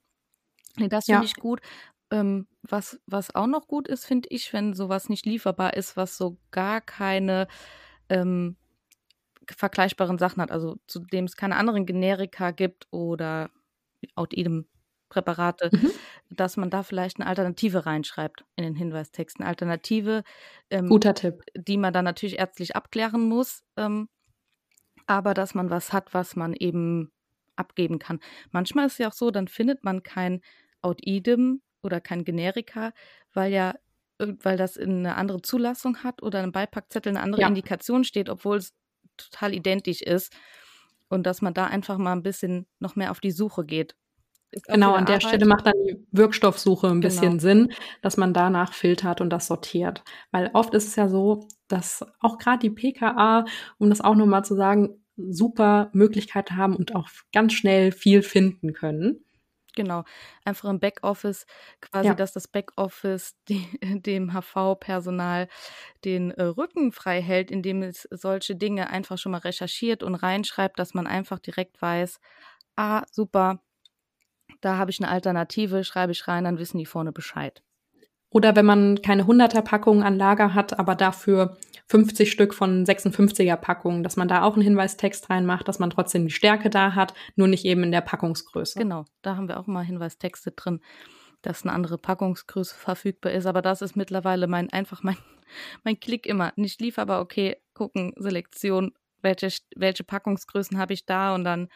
Nee, 0.78 0.88
das 0.90 1.06
finde 1.06 1.22
ja. 1.22 1.26
ich 1.26 1.36
gut. 1.36 1.62
Ähm, 2.10 2.48
was, 2.64 3.00
was 3.06 3.36
auch 3.36 3.48
noch 3.48 3.68
gut 3.68 3.88
ist, 3.88 4.06
finde 4.06 4.30
ich, 4.32 4.54
wenn 4.54 4.74
sowas 4.74 5.10
nicht 5.10 5.26
lieferbar 5.26 5.76
ist, 5.76 5.98
was 5.98 6.18
so 6.18 6.38
gar 6.52 6.82
keine 6.82 7.48
ähm, 8.10 8.56
vergleichbaren 9.50 10.18
Sachen 10.18 10.42
hat, 10.42 10.52
also 10.52 10.78
zu 10.88 11.00
dem 11.00 11.26
es 11.26 11.36
keine 11.36 11.58
anderen 11.58 11.86
Generika 11.86 12.52
gibt 12.52 12.88
oder 12.92 13.50
out 14.16 14.34
idem 14.34 14.68
Präparate, 15.10 15.70
mhm. 15.72 15.92
dass 16.30 16.58
man 16.58 16.70
da 16.70 16.84
vielleicht 16.84 17.20
eine 17.20 17.28
Alternative 17.28 17.86
reinschreibt 17.86 18.44
in 18.56 18.64
den 18.64 18.76
Hinweistexten. 18.76 19.46
Alternative, 19.46 20.24
ähm, 20.70 20.88
guter 20.88 21.14
Tipp, 21.14 21.44
die 21.56 21.78
man 21.78 21.94
dann 21.94 22.06
natürlich 22.06 22.40
ärztlich 22.40 22.76
abklären 22.76 23.28
muss, 23.28 23.64
ähm, 23.78 24.10
aber 25.06 25.34
dass 25.34 25.56
man 25.56 25.70
was 25.70 25.94
hat, 25.94 26.14
was 26.14 26.36
man 26.36 26.54
eben 26.54 27.12
abgeben 27.58 28.00
kann. 28.00 28.20
Manchmal 28.52 28.88
ist 28.88 28.94
es 28.94 28.98
ja 29.00 29.10
auch 29.10 29.14
so, 29.14 29.32
dann 29.32 29.48
findet 29.48 29.84
man 29.84 30.04
kein 30.04 30.42
Out-Idem 30.82 31.62
oder 31.82 32.02
kein 32.02 32.24
Generika, 32.24 32.94
weil 33.34 33.52
ja 33.52 33.76
weil 34.20 34.58
das 34.58 34.78
in 34.78 35.00
eine 35.00 35.16
andere 35.16 35.42
Zulassung 35.42 36.04
hat 36.04 36.24
oder 36.24 36.42
ein 36.42 36.52
Beipackzettel 36.52 37.12
eine 37.12 37.22
andere 37.22 37.42
ja. 37.42 37.48
Indikation 37.48 38.04
steht, 38.04 38.30
obwohl 38.30 38.58
es 38.58 38.74
total 39.16 39.54
identisch 39.54 40.02
ist. 40.02 40.34
Und 41.10 41.26
dass 41.26 41.42
man 41.42 41.54
da 41.54 41.66
einfach 41.66 41.98
mal 41.98 42.14
ein 42.14 42.24
bisschen 42.24 42.66
noch 42.80 42.96
mehr 42.96 43.12
auf 43.12 43.20
die 43.20 43.32
Suche 43.32 43.64
geht. 43.64 43.96
Genau, 44.68 44.94
an 44.94 45.06
der 45.06 45.16
Arbeit. 45.16 45.28
Stelle 45.28 45.46
macht 45.46 45.66
dann 45.66 45.74
die 45.86 45.98
Wirkstoffsuche 46.12 46.88
ein 46.88 47.02
genau. 47.02 47.14
bisschen 47.14 47.40
Sinn, 47.40 47.74
dass 48.02 48.18
man 48.18 48.34
danach 48.34 48.74
filtert 48.74 49.22
und 49.22 49.30
das 49.30 49.48
sortiert. 49.48 50.04
Weil 50.32 50.50
oft 50.54 50.74
ist 50.74 50.88
es 50.88 50.96
ja 50.96 51.10
so, 51.10 51.48
dass 51.68 52.06
auch 52.20 52.38
gerade 52.38 52.60
die 52.60 52.70
PKA, 52.70 53.46
um 53.78 53.90
das 53.90 54.02
auch 54.02 54.16
nochmal 54.16 54.44
zu 54.44 54.56
sagen, 54.56 55.02
super 55.18 55.90
Möglichkeiten 55.94 56.56
haben 56.56 56.76
und 56.76 56.96
auch 56.96 57.10
ganz 57.34 57.54
schnell 57.54 57.92
viel 57.92 58.22
finden 58.22 58.74
können. 58.74 59.24
Genau, 59.78 60.06
einfach 60.44 60.70
im 60.70 60.80
Backoffice, 60.80 61.46
quasi, 61.82 62.08
ja. 62.08 62.16
dass 62.16 62.34
das 62.34 62.48
Backoffice 62.48 63.36
die, 63.48 63.64
dem 63.84 64.34
HV-Personal 64.34 65.48
den 66.04 66.32
äh, 66.32 66.44
Rücken 66.44 66.92
frei 66.92 67.22
hält, 67.22 67.52
indem 67.52 67.84
es 67.84 68.08
solche 68.10 68.56
Dinge 68.56 68.90
einfach 68.90 69.20
schon 69.20 69.34
mal 69.34 69.40
recherchiert 69.40 70.02
und 70.02 70.16
reinschreibt, 70.16 70.80
dass 70.80 70.96
man 70.96 71.06
einfach 71.06 71.38
direkt 71.38 71.80
weiß, 71.80 72.20
ah, 72.76 73.04
super, 73.12 73.62
da 74.62 74.78
habe 74.78 74.90
ich 74.90 75.00
eine 75.00 75.12
Alternative, 75.12 75.84
schreibe 75.84 76.12
ich 76.12 76.28
rein, 76.28 76.46
dann 76.46 76.58
wissen 76.58 76.80
die 76.80 76.86
vorne 76.88 77.12
Bescheid. 77.12 77.62
Oder 78.30 78.56
wenn 78.56 78.66
man 78.66 79.02
keine 79.02 79.24
100er 79.24 79.62
Packungen 79.62 80.04
an 80.04 80.18
Lager 80.18 80.54
hat, 80.54 80.80
aber 80.80 80.96
dafür 80.96 81.58
50 81.88 82.32
Stück 82.32 82.54
von 82.54 82.86
56er 82.86 83.56
Packungen, 83.56 84.04
dass 84.04 84.18
man 84.18 84.28
da 84.28 84.44
auch 84.44 84.54
einen 84.54 84.64
Hinweistext 84.64 85.30
reinmacht, 85.30 85.68
dass 85.68 85.80
man 85.80 85.90
trotzdem 85.90 86.26
die 86.26 86.34
Stärke 86.34 86.70
da 86.70 86.96
hat, 86.96 87.14
nur 87.36 87.48
nicht 87.48 87.66
eben 87.66 87.84
in 87.84 87.92
der 87.92 88.02
Packungsgröße. 88.02 88.78
Genau, 88.78 89.06
da 89.22 89.38
haben 89.38 89.48
wir 89.48 89.60
auch 89.60 89.68
mal 89.68 89.86
Hinweistexte 89.86 90.52
drin, 90.52 90.82
dass 91.42 91.64
eine 91.64 91.74
andere 91.74 91.98
Packungsgröße 91.98 92.76
verfügbar 92.76 93.32
ist. 93.32 93.46
Aber 93.46 93.62
das 93.62 93.82
ist 93.82 93.96
mittlerweile 93.96 94.48
mein 94.48 94.72
einfach 94.72 95.02
mein, 95.02 95.18
mein 95.84 96.00
Klick 96.00 96.26
immer. 96.26 96.52
Nicht 96.58 96.82
lieferbar, 96.82 97.22
okay, 97.22 97.58
gucken, 97.74 98.14
Selektion, 98.18 98.94
welche, 99.22 99.50
welche 99.76 100.04
Packungsgrößen 100.04 100.78
habe 100.78 100.94
ich 100.94 101.06
da 101.06 101.34
und 101.36 101.46
dann 101.46 101.70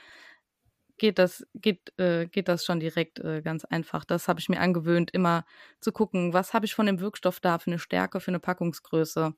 geht 0.98 1.18
das, 1.18 1.48
geht, 1.56 1.98
äh, 1.98 2.28
geht 2.28 2.48
das 2.48 2.66
schon 2.66 2.80
direkt 2.80 3.20
äh, 3.20 3.42
ganz 3.42 3.66
einfach. 3.66 4.06
Das 4.06 4.28
habe 4.28 4.40
ich 4.40 4.50
mir 4.50 4.60
angewöhnt, 4.60 5.10
immer 5.12 5.46
zu 5.80 5.92
gucken, 5.92 6.34
was 6.34 6.54
habe 6.54 6.66
ich 6.66 6.76
von 6.76 6.86
dem 6.86 7.00
Wirkstoff 7.00 7.40
da 7.40 7.58
für 7.58 7.72
eine 7.72 7.80
Stärke, 7.80 8.20
für 8.20 8.30
eine 8.30 8.40
Packungsgröße. 8.40 9.34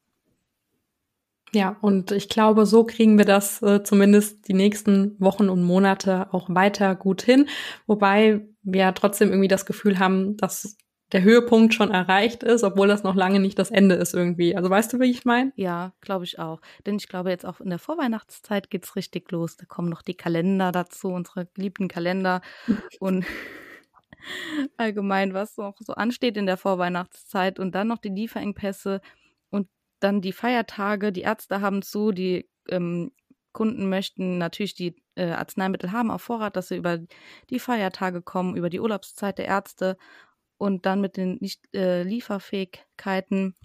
Ja, 1.54 1.78
und 1.82 2.12
ich 2.12 2.30
glaube, 2.30 2.66
so 2.66 2.84
kriegen 2.84 3.18
wir 3.18 3.26
das 3.26 3.62
äh, 3.62 3.84
zumindest 3.84 4.48
die 4.48 4.54
nächsten 4.54 5.16
Wochen 5.20 5.50
und 5.50 5.64
Monate 5.64 6.34
auch 6.34 6.50
weiter 6.50 6.96
gut 6.96 7.22
hin. 7.22 7.48
Wobei 7.86 8.42
wir 8.64 8.82
ja 8.82 8.92
trotzdem 8.92 9.30
irgendwie 9.30 9.48
das 9.48 9.66
Gefühl 9.66 10.00
haben, 10.00 10.36
dass 10.38 10.76
der 11.12 11.22
Höhepunkt 11.22 11.76
schon 11.76 11.92
erreicht 11.92 12.42
ist, 12.42 12.64
obwohl 12.64 12.88
das 12.88 13.04
noch 13.04 13.14
lange 13.14 13.40
nicht 13.40 13.60
das 13.60 13.70
Ende 13.70 13.96
ist 13.96 14.16
irgendwie. 14.16 14.56
Also 14.56 14.70
weißt 14.70 14.94
du, 14.94 15.00
wie 15.00 15.12
ich 15.12 15.26
meine? 15.26 15.54
Ja, 15.56 15.94
glaube 16.02 16.26
ich 16.26 16.40
auch. 16.40 16.60
Denn 16.88 16.96
ich 16.96 17.08
glaube, 17.08 17.30
jetzt 17.30 17.46
auch 17.46 17.62
in 17.62 17.70
der 17.70 17.78
Vorweihnachtszeit 17.78 18.72
geht's 18.72 18.96
richtig 18.96 19.32
los. 19.32 19.56
Da 19.56 19.66
kommen 19.66 19.90
noch 19.90 20.02
die 20.02 20.16
Kalender 20.16 20.72
dazu, 20.72 21.10
unsere 21.10 21.46
geliebten 21.54 21.88
Kalender. 21.88 22.42
und 23.00 23.26
allgemein, 24.78 25.36
was 25.36 25.58
noch 25.58 25.76
so 25.80 25.94
ansteht 25.94 26.36
in 26.36 26.48
der 26.48 26.58
Vorweihnachtszeit 26.58 27.60
und 27.60 27.76
dann 27.76 27.90
noch 27.90 28.00
die 28.00 28.10
Lieferengpässe 28.10 29.02
dann 30.04 30.22
die 30.22 30.34
Feiertage. 30.34 31.12
Die 31.12 31.22
Ärzte 31.22 31.62
haben 31.62 31.82
zu, 31.82 32.12
die 32.12 32.50
ähm, 32.70 33.12
Kunden 33.54 33.88
möchten 33.88 34.38
natürlich 34.38 34.74
die 34.74 34.96
äh, 35.16 35.30
Arzneimittel 35.30 35.92
haben 35.92 36.12
auf 36.12 36.24
Vorrat, 36.24 36.56
dass 36.56 36.70
sie 36.70 36.78
über 36.78 37.00
die 37.50 37.60
Feiertage 37.60 38.22
kommen, 38.22 38.56
über 38.56 38.70
die 38.70 38.80
Urlaubszeit 38.80 39.38
der 39.38 39.46
Ärzte 39.46 39.98
und 40.58 40.86
dann 40.86 41.02
mit 41.02 41.18
den 41.18 41.38
nicht 41.40 41.74
äh, 41.74 42.04
Lieferfähigkeiten, 42.04 43.56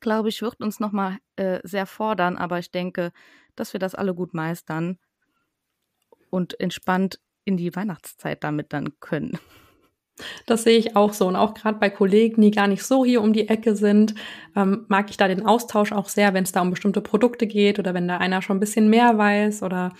glaube 0.00 0.28
ich, 0.28 0.42
wird 0.42 0.60
uns 0.60 0.80
nochmal 0.80 1.18
äh, 1.36 1.60
sehr 1.64 1.86
fordern, 1.86 2.36
aber 2.36 2.58
ich 2.58 2.70
denke, 2.70 3.12
dass 3.56 3.72
wir 3.72 3.80
das 3.80 3.94
alle 3.94 4.14
gut 4.14 4.32
meistern 4.32 4.98
und 6.30 6.58
entspannt 6.60 7.20
in 7.44 7.56
die 7.56 7.74
Weihnachtszeit 7.74 8.44
damit 8.44 8.72
dann 8.72 9.00
können. 9.00 9.38
Das 10.46 10.64
sehe 10.64 10.78
ich 10.78 10.96
auch 10.96 11.12
so. 11.12 11.26
Und 11.26 11.36
auch 11.36 11.54
gerade 11.54 11.78
bei 11.78 11.90
Kollegen, 11.90 12.42
die 12.42 12.50
gar 12.50 12.66
nicht 12.66 12.82
so 12.82 13.04
hier 13.04 13.22
um 13.22 13.32
die 13.32 13.48
Ecke 13.48 13.74
sind, 13.76 14.14
ähm, 14.56 14.84
mag 14.88 15.10
ich 15.10 15.16
da 15.16 15.28
den 15.28 15.46
Austausch 15.46 15.92
auch 15.92 16.08
sehr, 16.08 16.34
wenn 16.34 16.44
es 16.44 16.52
da 16.52 16.62
um 16.62 16.70
bestimmte 16.70 17.00
Produkte 17.00 17.46
geht 17.46 17.78
oder 17.78 17.94
wenn 17.94 18.08
da 18.08 18.18
einer 18.18 18.42
schon 18.42 18.56
ein 18.56 18.60
bisschen 18.60 18.88
mehr 18.88 19.16
weiß 19.16 19.62
oder 19.62 19.92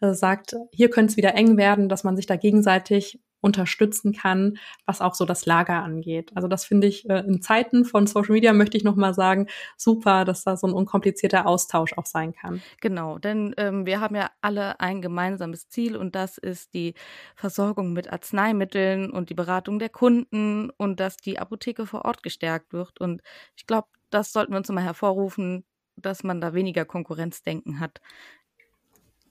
äh, 0.00 0.12
sagt, 0.12 0.54
hier 0.72 0.90
könnte 0.90 1.12
es 1.12 1.16
wieder 1.16 1.34
eng 1.34 1.56
werden, 1.56 1.88
dass 1.88 2.04
man 2.04 2.16
sich 2.16 2.26
da 2.26 2.36
gegenseitig 2.36 3.20
unterstützen 3.40 4.12
kann, 4.12 4.58
was 4.86 5.00
auch 5.00 5.14
so 5.14 5.24
das 5.24 5.46
Lager 5.46 5.82
angeht. 5.82 6.32
Also 6.34 6.48
das 6.48 6.64
finde 6.64 6.86
ich 6.86 7.08
äh, 7.08 7.20
in 7.20 7.42
Zeiten 7.42 7.84
von 7.84 8.06
Social 8.06 8.32
Media 8.32 8.52
möchte 8.52 8.76
ich 8.76 8.84
noch 8.84 8.96
mal 8.96 9.14
sagen, 9.14 9.46
super, 9.76 10.24
dass 10.24 10.44
da 10.44 10.56
so 10.56 10.66
ein 10.66 10.72
unkomplizierter 10.72 11.46
Austausch 11.46 11.92
auch 11.96 12.06
sein 12.06 12.32
kann. 12.32 12.62
Genau, 12.80 13.18
denn 13.18 13.54
ähm, 13.58 13.86
wir 13.86 14.00
haben 14.00 14.16
ja 14.16 14.30
alle 14.40 14.80
ein 14.80 15.02
gemeinsames 15.02 15.68
Ziel 15.68 15.96
und 15.96 16.14
das 16.14 16.38
ist 16.38 16.74
die 16.74 16.94
Versorgung 17.34 17.92
mit 17.92 18.12
Arzneimitteln 18.12 19.10
und 19.10 19.30
die 19.30 19.34
Beratung 19.34 19.78
der 19.78 19.90
Kunden 19.90 20.70
und 20.70 21.00
dass 21.00 21.16
die 21.16 21.38
Apotheke 21.38 21.86
vor 21.86 22.04
Ort 22.04 22.22
gestärkt 22.22 22.72
wird. 22.72 23.00
Und 23.00 23.22
ich 23.56 23.66
glaube, 23.66 23.88
das 24.10 24.32
sollten 24.32 24.52
wir 24.52 24.58
uns 24.58 24.68
mal 24.68 24.82
hervorrufen, 24.82 25.64
dass 25.96 26.24
man 26.24 26.40
da 26.40 26.52
weniger 26.54 26.84
Konkurrenzdenken 26.84 27.80
hat 27.80 28.00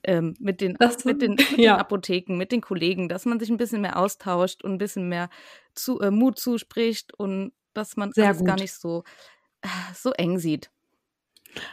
ähm, 0.06 0.34
mit, 0.38 0.60
den, 0.60 0.76
das, 0.78 1.04
mit, 1.04 1.20
den, 1.20 1.32
mit 1.32 1.50
ja. 1.58 1.74
den 1.74 1.80
Apotheken, 1.80 2.36
mit 2.36 2.52
den 2.52 2.60
Kollegen, 2.60 3.08
dass 3.08 3.26
man 3.26 3.38
sich 3.38 3.50
ein 3.50 3.56
bisschen 3.56 3.82
mehr 3.82 3.98
austauscht 3.98 4.62
und 4.64 4.72
ein 4.72 4.78
bisschen 4.78 5.08
mehr 5.08 5.28
zu, 5.74 6.00
äh, 6.00 6.10
Mut 6.10 6.38
zuspricht 6.38 7.12
und 7.14 7.52
dass 7.74 7.96
man 7.96 8.12
Sehr 8.12 8.26
alles 8.26 8.38
gut. 8.38 8.46
gar 8.46 8.56
nicht 8.56 8.72
so, 8.72 9.04
äh, 9.62 9.68
so 9.94 10.12
eng 10.12 10.38
sieht. 10.38 10.70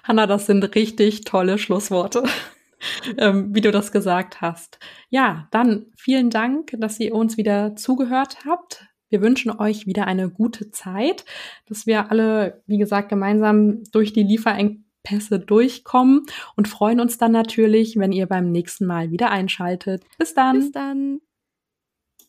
Hanna, 0.03 0.27
das 0.27 0.45
sind 0.45 0.75
richtig 0.75 1.21
tolle 1.21 1.57
Schlussworte. 1.57 2.23
ähm, 3.17 3.53
wie 3.53 3.61
du 3.61 3.71
das 3.71 3.91
gesagt 3.91 4.41
hast. 4.41 4.79
Ja, 5.09 5.47
dann 5.51 5.87
vielen 5.95 6.29
Dank, 6.29 6.73
dass 6.77 6.99
ihr 6.99 7.13
uns 7.13 7.37
wieder 7.37 7.75
zugehört 7.75 8.45
habt. 8.45 8.85
Wir 9.09 9.21
wünschen 9.21 9.51
euch 9.51 9.85
wieder 9.85 10.07
eine 10.07 10.29
gute 10.29 10.71
Zeit, 10.71 11.23
dass 11.67 11.85
wir 11.85 12.09
alle, 12.09 12.63
wie 12.65 12.77
gesagt, 12.77 13.09
gemeinsam 13.09 13.83
durch 13.91 14.11
die 14.11 14.23
Lieferengpässe 14.23 14.82
Pässe 15.03 15.39
durchkommen 15.39 16.25
und 16.55 16.67
freuen 16.67 16.99
uns 16.99 17.17
dann 17.17 17.31
natürlich, 17.31 17.97
wenn 17.97 18.11
ihr 18.11 18.25
beim 18.25 18.51
nächsten 18.51 18.85
Mal 18.85 19.11
wieder 19.11 19.31
einschaltet. 19.31 20.03
Bis 20.17 20.33
dann. 20.33 20.59
Bis 20.59 20.71
dann. 20.71 21.19